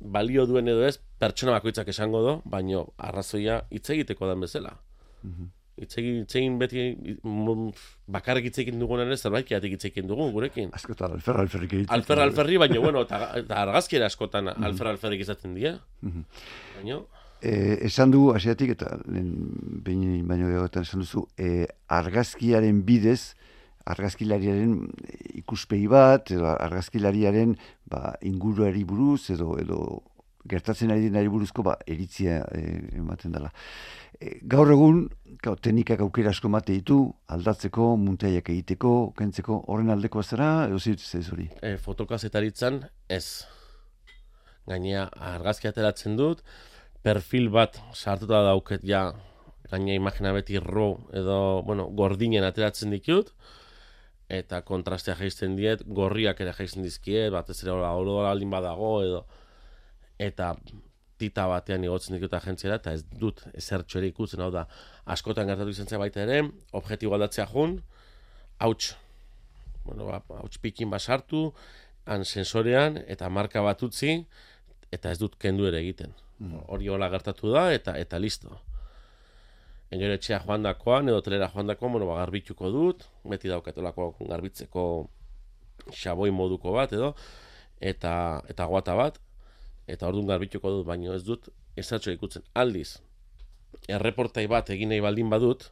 balio 0.03 0.47
duen 0.47 0.69
edo 0.69 0.85
ez, 0.87 0.99
pertsona 1.23 1.55
bakoitzak 1.57 1.89
esango 1.93 2.23
do, 2.25 2.37
baino 2.45 2.87
arrazoia 2.99 3.63
hitz 3.71 3.89
egiteko 3.95 4.29
den 4.29 4.41
bezala. 4.41 4.77
Mm 5.23 5.33
-hmm. 5.33 6.59
beti 6.59 6.83
bakarrik 8.07 8.45
hitz 8.45 8.59
egin 8.59 8.79
dugun 8.79 9.01
ere 9.01 9.17
zerbait 9.17 9.47
kiatik 9.47 9.73
hitz 9.73 9.85
egin 9.85 10.07
dugu 10.07 10.31
gurekin. 10.33 10.71
Askotan 10.73 11.13
alfer 11.13 11.41
alferrik 11.41 11.73
egiten. 11.73 11.95
Alfer 11.95 12.19
alferri, 12.19 12.57
baina 12.57 12.81
bueno, 12.81 13.03
eta 13.03 13.63
argazkiera 13.65 14.07
askotan 14.07 14.47
-hmm. 14.47 14.65
alfer 14.65 14.87
alferrik 14.87 15.21
izaten 15.21 15.55
dira. 15.55 15.79
Mm 16.01 16.25
Baina... 16.77 17.01
Eh, 17.43 17.87
esan 17.87 18.13
du, 18.13 18.31
asiatik, 18.31 18.71
eta 18.71 19.01
behin 19.05 20.27
baino 20.29 20.49
egotan 20.49 20.83
esan 20.83 21.01
duzu, 21.01 21.27
eh, 21.37 21.67
argazkiaren 21.89 22.85
bidez, 22.87 23.35
argazkilariaren 23.85 24.77
ikuspegi 25.43 25.89
bat, 25.91 26.31
edo 26.31 26.47
argazkilariaren 26.53 27.57
ba, 27.93 28.17
inguruari 28.25 28.87
buruz, 28.89 29.29
edo, 29.35 29.53
edo 29.61 29.79
gertatzen 30.49 30.91
ari 30.91 31.07
denari 31.07 31.31
buruzko 31.31 31.63
ba, 31.67 31.77
eritzia 31.87 32.41
e, 32.57 32.63
ematen 32.99 33.35
dela. 33.35 33.53
E, 34.19 34.39
gaur 34.55 34.71
egun, 34.75 35.05
gau, 35.45 35.55
teknikak 35.57 36.03
aukera 36.05 36.33
asko 36.35 36.51
mate 36.53 36.75
ditu, 36.75 36.99
aldatzeko, 37.35 37.93
muntaiak 38.01 38.51
egiteko, 38.55 39.13
kentzeko, 39.19 39.63
horren 39.71 39.95
aldeko 39.95 40.23
zera, 40.23 40.51
edo 40.69 40.81
zirtz 40.81 41.15
hori? 41.33 41.49
E, 41.63 41.77
fotokazetaritzan, 41.83 42.83
ez. 43.09 43.45
Gainea, 44.69 45.09
argazki 45.35 45.71
ateratzen 45.71 46.17
dut, 46.19 46.43
perfil 47.03 47.49
bat 47.51 47.81
sartuta 47.95 48.43
dauket 48.47 48.85
ja, 48.87 49.09
gainea 49.71 49.99
imagina 49.99 50.35
beti 50.35 50.59
ro, 50.63 50.93
edo, 51.15 51.63
bueno, 51.67 51.89
gordinen 51.99 52.47
ateratzen 52.47 52.95
ditut, 52.95 53.33
eta 54.33 54.63
kontrastea 54.65 55.15
jaisten 55.19 55.57
diet, 55.59 55.83
gorriak 55.99 56.41
ere 56.41 56.55
jaisten 56.57 56.85
dizkiet, 56.87 57.29
batez 57.35 57.59
ere 57.65 57.75
oro 57.75 58.17
aldin 58.25 58.51
badago, 58.53 58.95
edo, 59.05 59.21
eta 60.23 60.55
tita 61.21 61.45
batean 61.51 61.85
igotzen 61.85 62.17
dikut 62.17 62.33
agentziara, 62.39 62.81
eta 62.81 62.95
ez 62.97 63.05
dut 63.21 63.45
ezertxo 63.53 64.01
ere 64.01 64.09
ikutzen, 64.11 64.41
hau 64.43 64.51
da, 64.55 64.65
askotan 65.15 65.51
gertatu 65.51 65.75
izan 65.75 66.01
baita 66.01 66.25
ere, 66.25 66.41
objektibo 66.73 67.19
aldatzea 67.19 67.47
jun, 67.53 67.77
hauts, 68.65 68.95
bueno, 69.85 70.09
ba, 70.09 70.23
hauts 70.41 70.59
pikin 70.63 70.91
basartu, 70.91 71.51
han 72.09 72.25
sensorean, 72.25 73.03
eta 73.07 73.29
marka 73.29 73.63
bat 73.63 73.85
utzi, 73.85 74.23
eta 74.91 75.13
ez 75.13 75.21
dut 75.21 75.37
kendu 75.39 75.69
ere 75.69 75.85
egiten. 75.85 76.17
Mm. 76.41 76.65
Hori 76.73 76.89
hola 76.91 77.13
gertatu 77.13 77.53
da, 77.53 77.69
eta 77.77 77.99
eta 78.01 78.19
listo 78.19 78.57
engero 79.93 80.17
etxea 80.17 80.41
joan 80.47 80.65
dakoan, 80.65 81.11
edo 81.13 81.21
telera 81.25 81.51
joan 81.53 81.69
dakoan, 81.69 81.93
bueno, 81.93 82.09
ba, 82.09 82.17
garbituko 82.23 82.71
dut, 82.73 83.05
beti 83.29 83.51
daukatelako 83.53 84.15
garbitzeko 84.25 84.85
xaboi 85.93 86.31
moduko 86.33 86.73
bat, 86.73 86.95
edo, 86.97 87.13
eta, 87.93 88.15
eta 88.49 88.69
guata 88.71 88.97
bat, 88.97 89.21
eta 89.91 90.09
orduan 90.09 90.31
garbituko 90.33 90.73
dut, 90.79 90.87
baino 90.89 91.13
ez 91.17 91.25
dut, 91.27 91.51
ezatxo 91.77 92.15
ikutzen. 92.15 92.47
Aldiz, 92.57 93.03
erreportai 93.93 94.47
bat 94.49 94.71
egin 94.73 94.93
nahi 94.95 95.05
baldin 95.05 95.29
badut, 95.33 95.69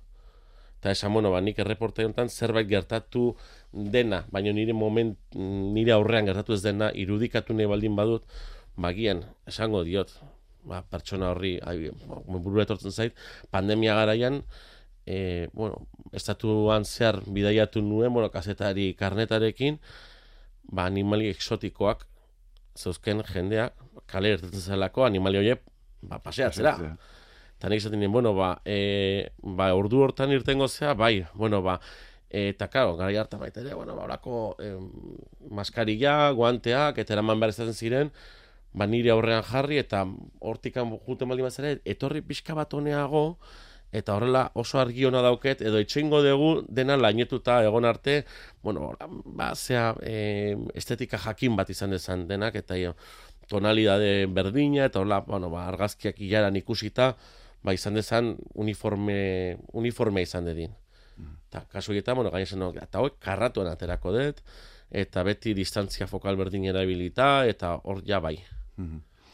eta 0.80 0.92
esan, 0.92 1.14
bueno, 1.16 1.32
ba, 1.32 1.40
nik 1.44 1.60
erreportai 1.64 2.04
honetan 2.08 2.28
zerbait 2.28 2.68
gertatu 2.68 3.30
dena, 3.72 4.26
baino 4.32 4.52
nire 4.56 4.76
moment, 4.76 5.16
nire 5.36 5.96
aurrean 5.96 6.28
gertatu 6.28 6.56
ez 6.56 6.62
dena, 6.66 6.90
irudikatu 6.92 7.56
nahi 7.56 7.68
baldin 7.72 7.96
badut, 7.96 8.28
bagian, 8.80 9.24
esango 9.48 9.80
diot, 9.84 10.12
ba, 10.64 10.82
pertsona 10.82 11.30
horri 11.32 11.56
buru 12.26 12.60
etortzen 12.62 12.92
zait, 12.92 13.16
pandemia 13.50 13.94
garaian, 13.98 14.42
e, 15.06 15.48
bueno, 15.52 15.86
estatuan 16.12 16.84
zehar 16.84 17.20
bidaiatu 17.26 17.82
nuen, 17.82 18.12
bueno, 18.12 18.30
kasetari 18.30 18.92
karnetarekin, 18.98 19.80
ba, 20.70 20.86
animali 20.86 21.30
exotikoak, 21.30 22.06
zeuzken 22.78 23.24
jendea, 23.26 23.70
kale 24.06 24.36
ertetzen 24.36 24.74
zelako, 24.74 25.04
animali 25.04 25.40
horiek, 25.40 25.64
ba, 26.02 26.20
paseatzera. 26.22 26.76
Eta 27.60 27.68
nik 27.68 27.82
esaten 27.82 28.06
bueno, 28.12 28.32
ba, 28.32 28.54
e, 28.64 29.28
ba, 29.42 29.72
ordu 29.76 30.04
hortan 30.06 30.32
irtengo 30.32 30.68
zea, 30.68 30.94
bai, 30.94 31.26
bueno, 31.34 31.60
ba, 31.62 31.80
eta 32.30 32.70
karo, 32.70 32.94
gara 32.96 33.10
harta 33.20 33.36
baita 33.36 33.60
ere, 33.60 33.74
bueno, 33.74 33.96
ba, 33.96 34.06
orako 34.06 34.54
e, 34.62 34.76
maskarilla, 35.50 36.30
guanteak, 36.38 37.02
eta 37.02 37.18
eraman 37.18 37.40
behar 37.42 37.52
ziren, 37.74 38.12
ba 38.72 38.86
nire 38.86 39.10
aurrean 39.10 39.42
jarri 39.42 39.78
eta 39.78 40.04
hortikan 40.40 40.92
juten 41.06 41.28
baldin 41.28 41.48
bazera 41.48 41.74
etorri 41.84 42.22
pixka 42.22 42.54
bat 42.54 42.74
honeago 42.74 43.38
eta 43.92 44.14
horrela 44.14 44.50
oso 44.54 44.78
argi 44.78 45.04
ona 45.06 45.22
dauket 45.22 45.62
edo 45.62 45.80
itxeingo 45.82 46.22
dugu 46.22 46.50
dena 46.68 46.96
lainetuta 46.96 47.62
egon 47.64 47.84
arte 47.84 48.24
bueno 48.62 48.92
ba 49.26 49.54
zea 49.54 49.94
e, 50.02 50.56
estetika 50.74 51.18
jakin 51.18 51.56
bat 51.56 51.70
izan 51.70 51.90
dezan 51.90 52.28
denak 52.28 52.54
eta 52.54 52.78
jo, 52.78 52.94
tonalidade 53.48 54.26
berdina 54.26 54.86
eta 54.86 55.00
hola 55.00 55.20
bueno 55.26 55.50
ba 55.50 55.66
argazkiak 55.66 56.20
ilaran 56.20 56.56
ikusita 56.56 57.16
ba 57.62 57.74
izan 57.74 57.94
dezan 57.94 58.36
uniforme 58.54 59.58
uniforme 59.72 60.22
izan 60.22 60.44
dedin 60.44 60.70
eta 61.50 61.64
kasu 61.66 61.92
egiten, 61.92 62.14
bueno, 62.14 62.30
gaina 62.30 62.46
zen, 62.46 62.62
eta 62.78 63.02
hoi, 63.02 63.10
karratuan 63.18 63.72
aterako 63.72 64.12
dut, 64.14 64.40
eta 65.02 65.24
beti 65.26 65.54
distantzia 65.58 66.06
fokal 66.06 66.38
berdin 66.38 66.68
erabilita, 66.70 67.44
eta 67.50 67.74
hor 67.82 68.04
ja 68.06 68.20
bai. 68.22 68.36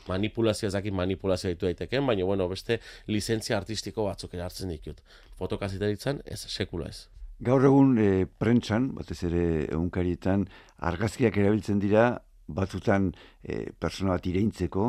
Manipulazio 0.06 0.68
ezakit 0.68 0.94
manipulazio 0.94 1.50
ditu 1.50 1.66
daiteken, 1.66 2.06
baina, 2.06 2.24
bueno, 2.24 2.46
beste 2.48 2.78
lizentzia 3.10 3.56
artistiko 3.58 4.04
batzuk 4.06 4.34
ere 4.34 4.44
hartzen 4.44 4.70
ditut. 4.70 5.02
Fotokazitaritzen, 5.38 6.22
ez, 6.24 6.44
sekula 6.46 6.90
ez. 6.92 7.08
Gaur 7.46 7.66
egun 7.68 7.98
e, 8.00 8.24
prentsan, 8.38 8.92
batez 8.96 9.18
ere 9.28 9.42
egunkarietan, 9.66 10.46
argazkiak 10.88 11.36
erabiltzen 11.36 11.82
dira, 11.82 12.06
batzutan 12.46 13.10
e, 13.42 13.66
persona 13.82 14.14
bat 14.14 14.26
ireintzeko, 14.30 14.86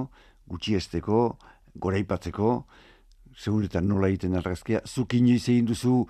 gutxiesteko, 0.48 1.22
goraipatzeko, 1.76 2.54
seguretan 3.38 3.89
nola 3.89 4.08
egiten 4.13 4.38
argazkia, 4.39 4.82
zuk 4.86 5.17
inoiz 5.17 5.43
egin 5.50 5.67
duzu 5.67 6.06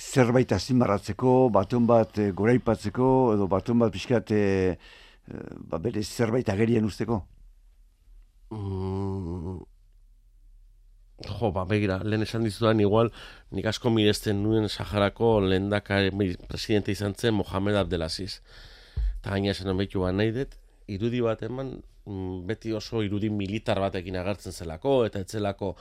zerbait 0.00 0.52
azimarratzeko, 0.52 1.48
baton 1.52 1.88
bat 1.88 2.20
e, 2.20 2.30
goraipatzeko, 2.36 3.10
edo 3.34 3.48
baton 3.50 3.82
bat 3.82 3.92
pixkat 3.92 4.32
e, 4.36 4.44
ba, 5.66 5.80
bere 5.82 6.04
zerbait 6.04 6.48
agerian 6.48 6.86
usteko? 6.86 7.24
Mm. 8.50 9.60
Jo, 11.20 11.50
ba, 11.52 11.66
begira, 11.68 11.98
lehen 12.02 12.24
esan 12.24 12.46
dizudan, 12.46 12.80
igual, 12.80 13.10
nik 13.52 13.66
asko 13.68 13.90
miresten 13.92 14.40
nuen 14.42 14.68
Saharako 14.68 15.34
lehendakari 15.44 16.10
presidente 16.48 16.92
izan 16.92 17.14
zen 17.14 17.34
Mohamed 17.34 17.76
Abdelaziz. 17.76 18.40
Eta 19.18 19.34
gaina 19.34 19.52
esan 19.52 19.76
behitu 19.76 20.00
ba 20.00 20.12
nahi 20.12 20.32
dut, 20.32 20.56
irudi 20.88 21.20
bat 21.20 21.42
eman, 21.44 21.74
mm, 22.06 22.46
beti 22.48 22.72
oso 22.72 23.02
irudi 23.04 23.28
militar 23.28 23.80
batekin 23.84 24.16
agertzen 24.16 24.56
zelako, 24.56 25.04
eta 25.04 25.20
etzelako, 25.20 25.74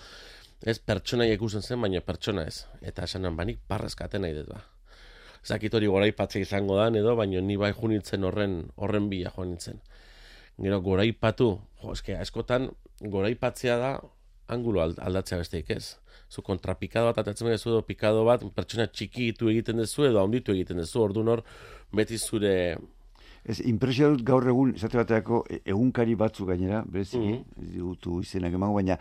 ez 0.67 0.77
pertsona 0.79 1.25
ikusten 1.31 1.63
zen, 1.63 1.79
baina 1.81 2.01
pertsona 2.03 2.43
ez. 2.43 2.65
Eta 2.81 3.07
esanan 3.07 3.39
banik 3.39 3.63
parrezkaten 3.67 4.21
nahi 4.21 4.35
dut 4.35 4.51
ba. 4.51 4.59
Zakit 5.45 5.73
hori 5.73 5.87
goraipatzea 5.87 6.43
izango 6.43 6.75
da, 6.75 6.89
edo, 6.91 7.15
baina 7.15 7.39
ni 7.41 7.55
bai 7.55 7.71
junitzen 7.71 8.27
horren, 8.27 8.59
horren 8.75 9.07
bila 9.09 9.31
joan 9.35 9.53
nintzen. 9.53 9.79
Gero 10.59 10.81
goraipatu, 10.83 11.53
jo, 11.83 11.93
eske, 11.93 12.15
askotan 12.19 12.69
goraipatzea 13.01 13.77
da 13.79 13.91
angulo 14.49 14.81
aldatzea 14.83 15.39
besteik 15.41 15.69
ez. 15.75 15.97
Zu 16.29 16.43
kontrapikado 16.45 17.09
bat 17.09 17.21
atatzen 17.21 17.49
duzu 17.49 17.73
edo 17.73 17.81
pikado 17.85 18.23
bat 18.25 18.43
pertsona 18.55 18.87
txikitu 18.87 19.49
egiten 19.49 19.81
duzu 19.81 20.07
edo 20.09 20.23
handitu 20.23 20.53
egiten 20.55 20.81
duzu. 20.81 21.03
Orduan 21.07 21.35
hor 21.35 21.43
beti 21.95 22.17
zure 22.17 22.55
Ez, 23.49 23.61
impresio 23.63 24.09
dut 24.11 24.23
gaur 24.27 24.43
egun, 24.51 24.73
esate 24.75 24.97
bateako, 24.99 25.37
e, 25.49 25.61
egunkari 25.71 26.15
batzu 26.19 26.45
gainera, 26.45 26.83
berezik, 26.85 27.21
mm 27.21 27.37
-hmm. 27.55 28.19
izenak 28.21 28.53
emango, 28.53 28.75
baina 28.75 28.97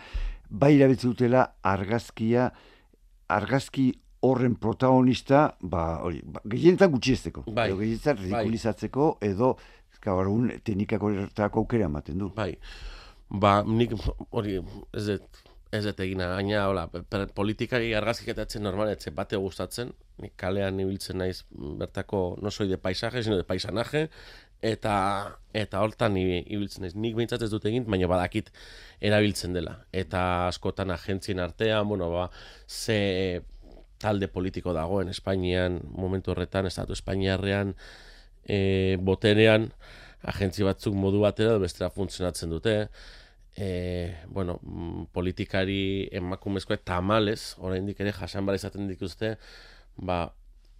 bai 0.48 0.76
erabiltzen 0.76 1.10
dutela 1.10 1.42
argazkia, 1.62 2.52
argazki 3.28 3.88
horren 4.20 4.54
protagonista, 4.54 5.56
ba, 5.60 6.00
hori, 6.02 6.22
ba, 6.24 6.40
gehienetan 6.44 6.90
gutxiesteko. 6.90 7.44
Bai, 7.50 7.68
edo 7.68 7.78
gehienetan 7.78 8.16
bai. 8.16 8.24
ridikulizatzeko, 8.24 9.10
bai. 9.20 9.30
edo, 9.30 9.56
gaur 10.04 10.26
egun, 10.26 10.50
teknikako 10.64 11.12
ertako 11.26 11.64
aukera 11.64 11.88
ematen 11.90 12.18
du. 12.18 12.30
Bai, 12.34 12.54
ba, 13.28 13.62
nik, 13.66 13.94
hori, 14.30 14.58
ez 14.96 15.06
dut, 15.10 15.40
ez 15.74 15.84
dut 15.84 16.00
egina, 16.00 16.30
gaina, 16.32 16.64
hola, 16.70 16.86
politikari 17.36 17.92
argazkiketatzen 17.98 18.64
normaletze 18.64 19.12
bate 19.16 19.36
gustatzen, 19.40 19.92
nik 20.22 20.34
kalean 20.40 20.80
ibiltzen 20.80 21.20
naiz 21.20 21.42
bertako 21.50 22.38
no 22.42 22.50
soy 22.50 22.68
de 22.68 22.78
paisaje, 22.80 23.22
sino 23.22 23.36
de 23.36 23.44
paisanaje, 23.44 24.08
eta 24.64 24.94
eta 25.54 25.82
hortan 25.84 26.16
ibiltzen 26.18 26.86
naiz. 26.86 26.94
Nik 26.96 27.14
behintzat 27.18 27.44
ez 27.44 27.50
dut 27.52 27.68
egin, 27.68 27.86
baina 27.90 28.08
badakit 28.10 28.50
erabiltzen 29.04 29.54
dela. 29.54 29.76
Eta 29.92 30.48
askotan 30.48 30.90
agentzien 30.90 31.38
artean, 31.44 31.86
bueno, 31.88 32.10
ba, 32.10 32.28
ze 32.66 33.42
talde 33.98 34.28
politiko 34.30 34.72
dagoen 34.72 35.10
Espainian, 35.10 35.80
momentu 35.90 36.32
horretan, 36.32 36.66
estatu 36.70 36.94
Espainiarrean, 36.94 37.74
e, 38.48 38.96
boterean, 39.00 39.68
agentzi 40.26 40.66
batzuk 40.66 40.96
modu 40.98 41.22
batera, 41.22 41.58
bestera 41.62 41.90
funtzionatzen 41.94 42.50
dute, 42.50 42.76
e, 43.56 44.14
bueno, 44.26 44.58
mm, 44.62 45.04
politikari 45.12 46.08
emakumezko 46.12 46.78
tamales, 46.82 47.54
oraindik 47.58 48.00
ere 48.00 48.12
jasan 48.16 48.46
bar 48.46 48.58
izaten 48.58 48.88
dituzte, 48.90 49.36
ba, 49.96 50.24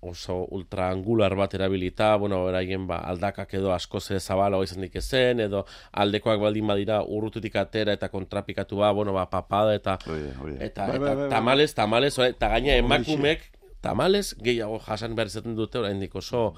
oso 0.01 0.47
ultraangular 0.55 1.35
bat 1.35 1.55
erabilita, 1.59 2.15
bueno, 2.17 2.45
beraien 2.47 2.87
ba, 2.87 3.01
aldakak 3.11 3.55
edo 3.59 3.73
asko 3.75 4.01
ze 4.01 4.21
zabala 4.21 4.61
izan 4.63 4.85
dik 4.87 4.97
ezen, 5.01 5.41
edo 5.43 5.65
aldekoak 5.93 6.39
baldin 6.41 6.67
badira 6.71 7.01
urrututik 7.03 7.57
atera 7.59 7.97
eta 7.99 8.09
kontrapikatu 8.09 8.79
ba, 8.79 8.93
bueno, 8.93 9.13
ba, 9.13 9.27
papada 9.31 9.75
eta, 9.75 9.99
oye, 10.07 10.33
oye. 10.45 10.59
eta, 10.65 10.87
bai, 10.87 10.99
bai, 10.99 11.15
bai, 11.17 11.31
tamales, 11.31 11.75
tamales, 11.75 12.19
eta 12.19 12.49
gaina 12.55 12.77
emakumek 12.79 13.43
tamales 13.81 14.37
gehiago 14.39 14.79
jasan 14.87 15.19
behar 15.19 15.33
izaten 15.35 15.59
dute, 15.59 15.83
oraindik 15.83 16.15
oso, 16.15 16.53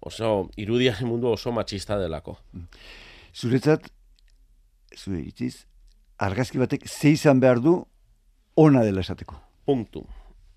oso 0.00 0.50
irudiaren 0.56 1.08
mundu 1.12 1.32
oso 1.32 1.52
machista 1.52 1.98
delako. 1.98 2.38
Zuretzat, 3.34 3.88
zure 4.96 5.20
itziz, 5.22 5.66
argazki 6.18 6.58
batek 6.58 6.88
ze 6.88 7.14
izan 7.14 7.40
behar 7.40 7.60
du 7.60 7.80
ona 8.56 8.84
dela 8.84 9.00
esateko. 9.00 9.38
Puntu. 9.64 10.04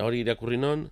Hori 0.02 0.24
irakurri 0.24 0.58
non, 0.58 0.88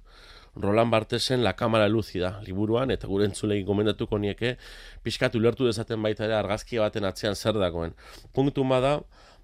Roland 0.55 0.91
Bartesen 0.91 1.43
La 1.43 1.55
Cámara 1.55 1.87
Lúcida 1.87 2.41
liburuan, 2.45 2.91
eta 2.91 3.07
gure 3.07 3.25
entzulegi 3.25 3.63
gomendatuko 3.63 4.19
nieke, 4.19 4.57
pixkatu 5.03 5.39
lertu 5.39 5.65
dezaten 5.65 6.01
baita 6.03 6.25
ere 6.27 6.35
argazki 6.37 6.77
baten 6.77 7.07
atzean 7.07 7.35
zer 7.35 7.57
dagoen. 7.57 7.95
Punktu 8.33 8.65
da, 8.81 8.99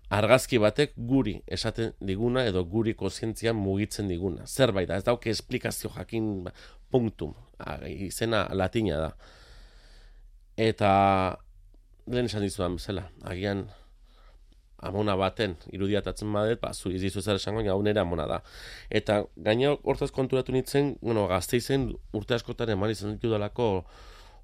argazki 0.09 0.57
batek 0.57 0.93
guri 0.97 1.41
esaten 1.47 1.93
diguna 1.99 2.45
edo 2.45 2.63
guri 2.65 2.93
kozientzian 2.93 3.55
mugitzen 3.55 4.07
diguna. 4.07 4.45
Zerbait 4.45 4.87
da, 4.87 4.97
ez 4.97 5.03
dauke 5.03 5.29
esplikazio 5.29 5.89
jakin 5.95 6.43
ba, 6.43 6.51
punktu, 6.91 7.33
izena 7.87 8.45
latina 8.53 8.99
da. 8.99 9.09
Eta 10.57 10.91
lehen 12.07 12.29
esan 12.29 12.45
dizudan 12.45 12.77
bezala, 12.77 13.09
agian 13.23 13.65
amona 14.85 15.15
baten 15.17 15.55
irudiatatzen 15.73 16.31
badet, 16.33 16.59
ba, 16.61 16.71
zu 16.73 16.91
izizu 16.93 17.21
zer 17.21 17.39
esango, 17.39 17.63
hau 17.71 17.81
nire 17.83 18.01
amona 18.01 18.27
da. 18.29 18.41
Eta 18.89 19.23
gaina 19.47 19.73
hortaz 19.83 20.11
konturatu 20.15 20.53
nintzen, 20.55 20.95
bueno, 21.01 21.25
gazte 21.31 21.57
izen 21.57 21.89
urte 22.13 22.37
askotan 22.37 22.73
eman 22.75 22.93
izan 22.93 23.15
ditu 23.15 23.31
dalako 23.33 23.69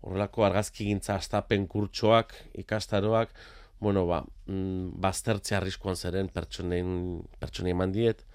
horrelako 0.02 0.46
argazki 0.48 0.88
gintza 0.88 1.16
astapen 1.20 1.68
kurtsoak, 1.70 2.34
ikastaroak, 2.64 3.36
bueno, 3.82 4.06
ba, 4.10 4.22
mm, 4.48 4.98
baztertzea 5.02 5.60
arriskuan 5.60 5.96
zeren 5.96 6.30
pertsonen, 6.34 7.22
pertsonen 7.42 7.76
eman 7.76 7.94
diet, 7.94 8.26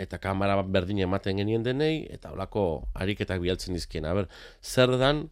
eta 0.00 0.18
kamera 0.18 0.60
berdin 0.62 1.02
ematen 1.04 1.36
genien 1.36 1.62
denei, 1.62 2.06
eta 2.10 2.32
horako 2.32 2.88
ariketak 2.94 3.40
bialtzen 3.42 3.74
dizkien. 3.74 4.06
Aber, 4.08 4.28
zer 4.62 4.96
dan, 4.98 5.26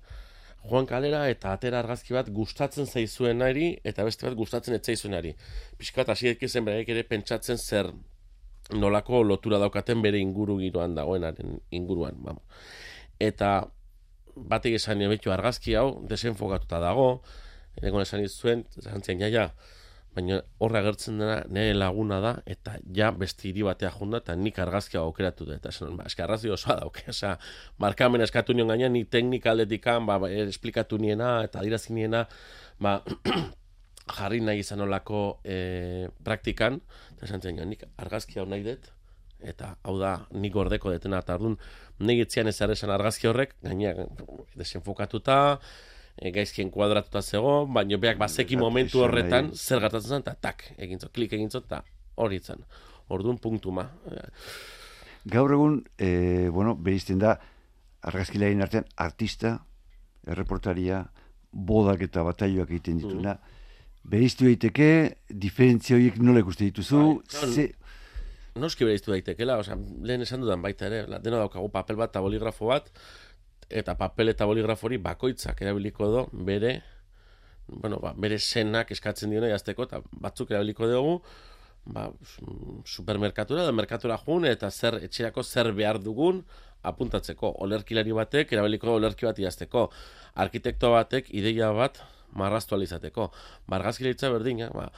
joan 0.69 0.87
kalera 0.87 1.25
eta 1.33 1.55
atera 1.57 1.81
argazki 1.81 2.15
bat 2.15 2.29
gustatzen 2.35 2.87
zaizuenari 2.87 3.73
eta 3.85 4.05
beste 4.05 4.27
bat 4.27 4.37
gustatzen 4.37 4.77
ez 4.77 4.83
zaizuenari. 4.85 5.35
Piskat 5.79 6.09
hasi 6.09 6.37
zen 6.49 6.65
bereik 6.65 6.89
ere 6.89 7.03
pentsatzen 7.03 7.57
zer 7.57 7.93
nolako 8.75 9.23
lotura 9.23 9.59
daukaten 9.59 10.03
bere 10.03 10.19
inguru 10.19 10.59
giroan 10.61 10.95
dagoenaren 10.95 11.61
inguruan. 11.71 12.17
Vamos. 12.23 12.43
Eta 13.19 13.71
batek 14.37 14.75
esan 14.75 14.99
betu 15.09 15.33
argazki 15.33 15.75
hau 15.75 16.07
desenfokatuta 16.07 16.79
dago, 16.81 17.23
egon 17.83 18.03
esan 18.03 18.23
izuen, 18.25 18.65
zantzien 18.81 19.21
jaia, 19.21 19.51
baina 20.15 20.41
horra 20.59 20.81
agertzen 20.83 21.21
dena 21.21 21.37
nire 21.55 21.75
laguna 21.77 22.19
da, 22.23 22.33
eta 22.51 22.77
ja 22.97 23.11
beste 23.15 23.47
hiri 23.49 23.63
batea 23.67 23.93
junda, 23.95 24.19
eta 24.25 24.35
nik 24.35 24.59
argazkia 24.59 25.03
aukeratu 25.05 25.47
da, 25.47 25.59
eta 25.61 25.71
esan, 25.71 25.95
ba, 25.99 26.07
eski 26.11 26.25
argazki 26.25 26.51
osoa 26.51 26.81
dauke, 26.81 27.05
oza, 27.13 27.37
markamen 27.83 28.25
eskatu 28.27 28.57
nion 28.57 28.73
gaina, 28.73 28.89
ni 28.91 29.05
teknika 29.07 29.53
aldetikan, 29.55 30.07
ba, 30.11 30.19
ba, 30.23 30.31
esplikatu 30.51 30.99
niena, 30.99 31.37
eta 31.47 31.63
adirazin 31.63 31.99
niena, 32.01 32.25
ba, 32.83 32.99
jarri 34.17 34.41
nahi 34.43 34.65
izan 34.65 34.83
olako 34.83 35.23
e, 35.45 36.09
praktikan, 36.27 36.81
eta 37.15 37.29
esan 37.29 37.47
zen, 37.47 37.63
nik 37.71 37.87
argazki 38.03 38.43
hau 38.43 38.49
nahi 38.51 38.67
dut, 38.67 38.91
eta 39.41 39.77
hau 39.87 39.95
da, 40.01 40.17
nik 40.35 40.53
gordeko 40.53 40.91
detena, 40.91 41.23
eta 41.23 41.39
ardun, 41.39 41.55
nahi 42.03 42.27
etzian 42.27 42.51
ez 42.51 42.59
argazki 42.61 43.31
horrek, 43.31 43.55
gaina 43.63 43.95
desenfokatuta, 44.59 45.39
e, 46.21 46.31
gaizkien 46.35 46.71
kuadratuta 46.71 47.23
zego, 47.23 47.67
baina 47.67 47.99
beak 47.99 48.19
bazeki 48.21 48.59
momentu 48.61 49.05
horretan 49.05 49.51
zer 49.55 49.81
gatatzen 49.81 50.19
zen, 50.19 50.27
eta 50.27 50.37
tak, 50.49 50.67
egintzo, 50.79 51.09
klik 51.15 51.33
egintzo, 51.33 51.65
eta 51.65 51.83
hori 52.21 52.41
zen. 52.41 52.65
Orduan 53.11 53.41
punktu 53.43 53.73
ma. 53.75 53.89
Gaur 55.31 55.53
egun, 55.57 55.81
e, 55.99 56.49
bueno, 56.53 56.77
berizten 56.77 57.19
da, 57.19 57.39
argazkilearen 58.07 58.63
artean, 58.65 58.87
artista, 58.97 59.57
erreportaria, 60.29 61.05
bodak 61.51 62.05
eta 62.07 62.23
bataioak 62.27 62.71
egiten 62.71 63.01
dituna, 63.03 63.35
mm 63.35 63.57
Bereiztu 64.11 64.47
daiteke, 64.49 64.87
diferentzia 65.29 65.99
horiek 65.99 66.17
nola 66.25 66.41
ikuste 66.41 66.65
dituzu, 66.65 67.21
Bai, 67.21 67.49
ze... 67.53 67.67
Noski 68.61 68.87
bereiztu 68.87 69.13
daitekela, 69.13 69.59
osea, 69.61 69.77
lehen 70.03 70.25
esan 70.25 70.41
dudan 70.43 70.63
baita 70.65 70.89
ere, 70.89 71.03
la- 71.07 71.21
dena 71.23 71.39
daukagu 71.39 71.69
papel 71.71 71.99
bat 72.01 72.11
eta 72.11 72.23
boligrafo 72.25 72.71
bat, 72.73 72.89
eta 73.71 73.97
papel 73.99 74.33
eta 74.35 74.47
boligrafori 74.51 74.99
bakoitzak 74.99 75.63
erabiliko 75.63 76.09
do 76.11 76.27
bere, 76.33 76.81
bueno, 77.69 78.01
ba, 78.03 78.13
bere 78.17 78.39
senak 78.39 78.91
eskatzen 78.91 79.31
diona 79.31 79.49
jazteko, 79.53 79.87
eta 79.87 80.03
batzuk 80.11 80.51
erabiliko 80.51 80.89
dugu, 80.91 81.21
ba, 81.87 82.11
su- 82.27 82.83
supermerkatura 82.85 83.63
edo 83.65 83.73
merkatura 83.73 84.19
jun, 84.19 84.45
eta 84.51 84.71
zer 84.71 84.99
etxerako 85.05 85.43
zer 85.43 85.73
behar 85.73 86.01
dugun 86.03 86.45
apuntatzeko. 86.83 87.55
Olerkilari 87.65 88.13
batek 88.17 88.53
erabiliko 88.57 88.95
olerki 88.97 89.27
bat 89.29 89.39
idazteko. 89.39 89.89
Arkitekto 90.35 90.93
batek 90.95 91.31
ideia 91.37 91.71
bat 91.77 92.01
marraztu 92.33 92.75
ahal 92.75 92.85
izateko. 92.87 93.31
Bargazkilaritza 93.69 94.31
berdina, 94.31 94.71
ba, 94.75 94.91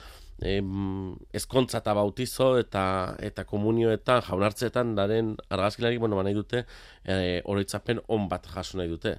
em, 0.43 1.15
ezkontza 1.33 1.81
eta 1.83 1.95
bautizo 1.97 2.53
eta 2.61 2.85
eta 3.23 3.45
komunioetan, 3.49 4.23
jaunartzeetan 4.27 4.95
daren 4.99 5.35
argazkilari, 5.49 5.99
bueno, 6.03 6.19
ba, 6.19 6.27
nahi 6.27 6.37
dute 6.37 6.65
e, 7.05 7.41
oroitzapen 7.45 8.03
on 8.09 8.29
bat 8.29 8.47
jaso 8.55 8.79
nahi 8.79 8.91
dute. 8.91 9.17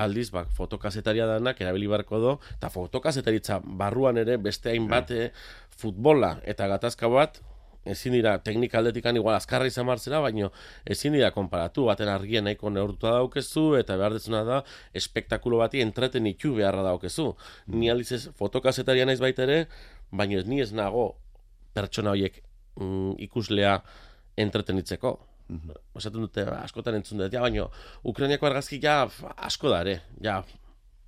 Aldiz, 0.00 0.30
ba, 0.34 0.44
fotokazetaria 0.56 1.26
danak 1.26 1.60
erabili 1.60 1.90
beharko 1.90 2.20
do, 2.22 2.34
eta 2.56 2.70
fotokazetaritza 2.70 3.60
barruan 3.64 4.20
ere 4.22 4.38
beste 4.38 4.72
hainbat 4.72 5.10
e, 5.10 5.30
futbola 5.80 6.36
eta 6.48 6.68
gatazka 6.70 7.10
bat 7.10 7.40
ezin 7.84 8.12
dira 8.12 8.34
teknika 8.44 8.78
aldetikan 8.78 9.16
igual 9.16 9.34
azkarra 9.34 9.66
izan 9.68 9.86
martzera, 9.88 10.20
baino 10.20 10.50
ezin 10.84 11.14
dira 11.16 11.30
konparatu, 11.32 11.86
baten 11.88 12.10
argien 12.12 12.44
nahiko 12.44 12.70
neurtuta 12.70 13.14
daukezu, 13.16 13.64
eta 13.78 13.96
behar 13.96 14.16
dezuna 14.18 14.42
da, 14.44 14.60
espektakulo 14.96 15.62
bati 15.62 15.80
entretenitu 15.80 16.54
beharra 16.58 16.84
daukezu. 16.90 17.30
Ni 17.72 17.90
aldiz 17.90 18.12
ez 18.18 18.22
fotokazetaria 18.36 19.08
naiz 19.08 19.20
baita 19.20 19.46
ere, 19.48 19.64
baino 20.12 20.38
ez 20.38 20.46
ni 20.46 20.60
ez 20.60 20.72
nago 20.72 21.16
pertsona 21.74 22.10
horiek 22.14 22.40
mm, 22.80 23.12
ikuslea 23.28 23.80
entretenitzeko. 24.40 25.18
Esaten 25.98 26.22
dute, 26.22 26.44
askotan 26.62 26.94
entzun 27.00 27.18
dut, 27.18 27.32
ja, 27.34 27.40
baino, 27.42 27.68
Ukrainiako 28.06 28.46
argazki 28.46 28.78
ja 28.82 29.00
asko 29.36 29.70
da 29.72 29.80
ere, 29.82 29.96
ja, 30.22 30.36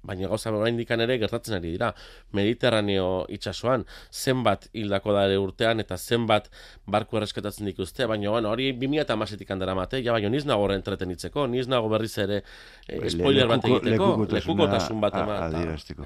baina 0.02 0.26
gauza 0.26 0.50
oraindikan 0.50 0.98
ere 1.04 1.14
gertatzen 1.22 1.54
ari 1.54 1.70
dira. 1.76 1.92
Mediterraneo 2.34 3.24
itsasoan 3.30 3.84
zenbat 4.10 4.66
hildako 4.74 5.14
da 5.14 5.28
ere 5.28 5.36
urtean 5.38 5.78
eta 5.78 5.94
zenbat 5.96 6.48
barku 6.90 7.20
erreskatatzen 7.20 7.70
dituzte, 7.70 8.08
baina 8.10 8.32
bueno, 8.34 8.50
hori 8.50 8.72
2010etik 8.80 9.54
daramate, 9.62 10.02
ja 10.02 10.10
baina 10.16 10.28
niz 10.34 10.42
nago 10.44 10.66
horren 10.66 10.82
entretenitzeko, 10.82 11.46
niz 11.46 11.68
nago 11.70 11.88
berriz 11.94 12.16
ere 12.18 12.42
eh, 12.88 12.98
Le- 12.98 13.10
spoiler 13.14 13.46
bat 13.46 13.62
egiteko, 13.70 14.10
lekukotasun 14.34 15.00
bat 15.06 15.14
eman, 15.22 15.42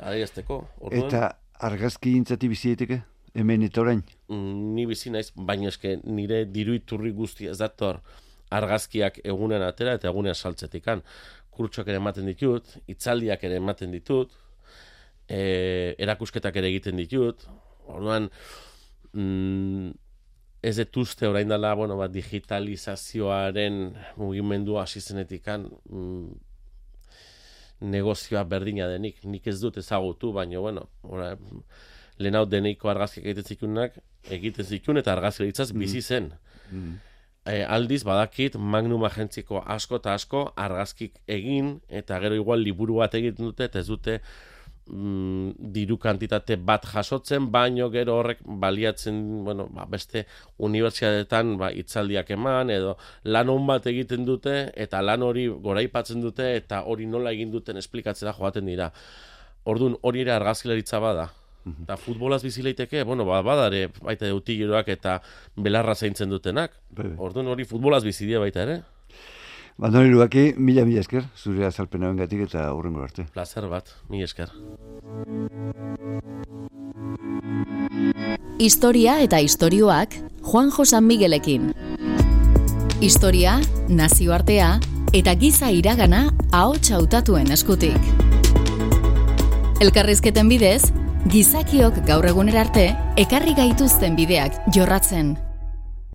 adierazteko. 0.04 0.60
Eta 0.92 1.24
argazki 1.60 2.12
gintzati 2.14 2.48
bizi 2.48 2.74
daiteke? 2.74 3.02
Hemen 3.36 3.62
eta 3.66 3.82
orain? 3.82 4.02
mm, 4.28 4.74
ni 4.74 4.86
bizi 4.86 5.10
naiz, 5.10 5.30
baina 5.36 5.68
eske 5.68 5.98
nire 6.04 6.44
diru 6.48 6.74
iturri 6.74 7.12
guzti 7.12 7.48
ez 7.50 7.58
dator 7.58 8.00
argazkiak 8.54 9.20
egunen 9.24 9.62
atera 9.66 9.96
eta 9.98 10.08
egunen 10.10 10.34
saltzetikan. 10.34 11.02
Kurtsoak 11.56 11.88
ere 11.88 12.00
ematen 12.00 12.26
ditut, 12.28 12.76
hitzaldiak 12.88 13.44
ere 13.48 13.60
ematen 13.60 13.94
ditut, 13.94 14.32
e, 15.28 15.94
erakusketak 15.98 16.56
ere 16.60 16.70
egiten 16.72 17.00
ditut. 17.00 17.46
Orduan, 17.86 18.28
mm, 19.12 19.90
ez 20.66 20.76
dut 20.78 21.00
uste 21.04 21.28
orain 21.28 21.48
dela, 21.48 21.74
bueno, 21.78 21.96
ba, 21.96 22.08
digitalizazioaren 22.12 23.80
mugimendua 24.16 24.84
hasi 24.84 25.00
zenetikan, 25.00 25.68
mm, 25.88 26.45
negozioa 27.80 28.44
berdina 28.44 28.88
denik. 28.88 29.22
Nik 29.24 29.46
ez 29.46 29.58
dut 29.60 29.76
ezagutu, 29.82 30.32
baina, 30.32 30.60
bueno, 30.60 30.86
ora, 31.02 31.34
lehen 32.18 32.38
hau 32.38 32.46
deneiko 32.48 32.90
argazkiak 32.92 33.26
egiten 33.26 33.44
zikunak, 33.44 33.98
egiten 34.32 34.64
zikun 34.64 35.02
eta 35.02 35.12
argazkilaritzaz 35.12 35.70
bizi 35.76 36.02
zen. 36.02 36.32
E, 37.46 37.62
aldiz, 37.62 38.02
badakit, 38.04 38.56
Magnum 38.58 39.04
agentziko 39.06 39.60
asko 39.76 40.00
eta 40.00 40.16
asko 40.18 40.42
argazkik 40.58 41.20
egin, 41.30 41.76
eta 41.88 42.18
gero 42.24 42.34
igual 42.34 42.64
liburu 42.64 42.98
bat 43.02 43.14
egiten 43.14 43.46
dute, 43.46 43.68
eta 43.68 43.82
ez 43.84 43.86
dute 43.86 44.20
mm, 44.86 45.70
diru 45.74 45.98
kantitate 45.98 46.56
bat 46.56 46.86
jasotzen, 46.86 47.50
baino 47.52 47.88
gero 47.90 48.16
horrek 48.20 48.42
baliatzen, 48.44 49.44
bueno, 49.44 49.68
ba, 49.72 49.86
beste 49.90 50.26
unibertsitateetan 50.58 51.56
ba, 51.60 51.70
hitzaldiak 51.74 52.30
eman, 52.36 52.70
edo 52.70 52.96
lan 53.24 53.50
on 53.52 53.66
bat 53.66 53.86
egiten 53.86 54.26
dute, 54.28 54.56
eta 54.74 55.02
lan 55.02 55.22
hori 55.26 55.46
goraipatzen 55.48 56.22
dute, 56.24 56.54
eta 56.56 56.84
hori 56.84 57.06
nola 57.06 57.34
egin 57.36 57.52
duten 57.54 57.76
esplikatzera 57.76 58.34
joaten 58.36 58.66
dira. 58.66 58.92
Orduan, 59.66 59.98
hori 60.02 60.22
ere 60.22 60.36
argazkilaritza 60.36 61.02
bada. 61.02 61.30
Eta 61.66 61.96
futbolaz 61.98 62.44
bizi 62.44 62.62
leiteke, 62.62 63.02
bueno, 63.02 63.24
ba, 63.26 63.40
badare 63.42 63.88
baita 63.98 64.28
utigiroak 64.34 64.88
eta 64.94 65.18
belarra 65.56 65.96
zaintzen 65.96 66.30
dutenak. 66.30 66.76
Orduan 67.18 67.50
hori 67.50 67.66
futbolaz 67.66 68.04
bizi 68.06 68.28
dira 68.28 68.44
baita 68.44 68.62
ere. 68.62 68.82
Bandone 69.78 70.08
Lugaki, 70.08 70.54
mila 70.56 70.86
mila 70.88 71.02
esker, 71.02 71.26
zure 71.36 71.66
azalpena 71.66 72.08
bengatik 72.08 72.46
eta 72.46 72.62
hurrengo 72.72 73.02
arte. 73.04 73.26
Plazer 73.34 73.66
bat, 73.68 73.90
mi 74.08 74.22
esker. 74.24 74.48
Historia 78.58 79.18
eta 79.20 79.42
istorioak 79.44 80.16
Juanjo 80.40 80.86
San 80.88 81.04
Miguelekin. 81.04 81.74
Historia, 83.04 83.58
nazioartea 83.88 84.78
eta 85.12 85.36
giza 85.36 85.68
iragana 85.70 86.30
ahots 86.52 86.90
hautatuen 86.96 87.52
eskutik. 87.52 88.00
Elkarrizketen 89.84 90.48
bidez, 90.48 90.88
gizakiok 91.28 92.00
gaur 92.08 92.24
egunera 92.24 92.64
arte 92.64 92.94
ekarri 93.20 93.52
gaituzten 93.58 94.16
bideak 94.16 94.56
jorratzen 94.72 95.36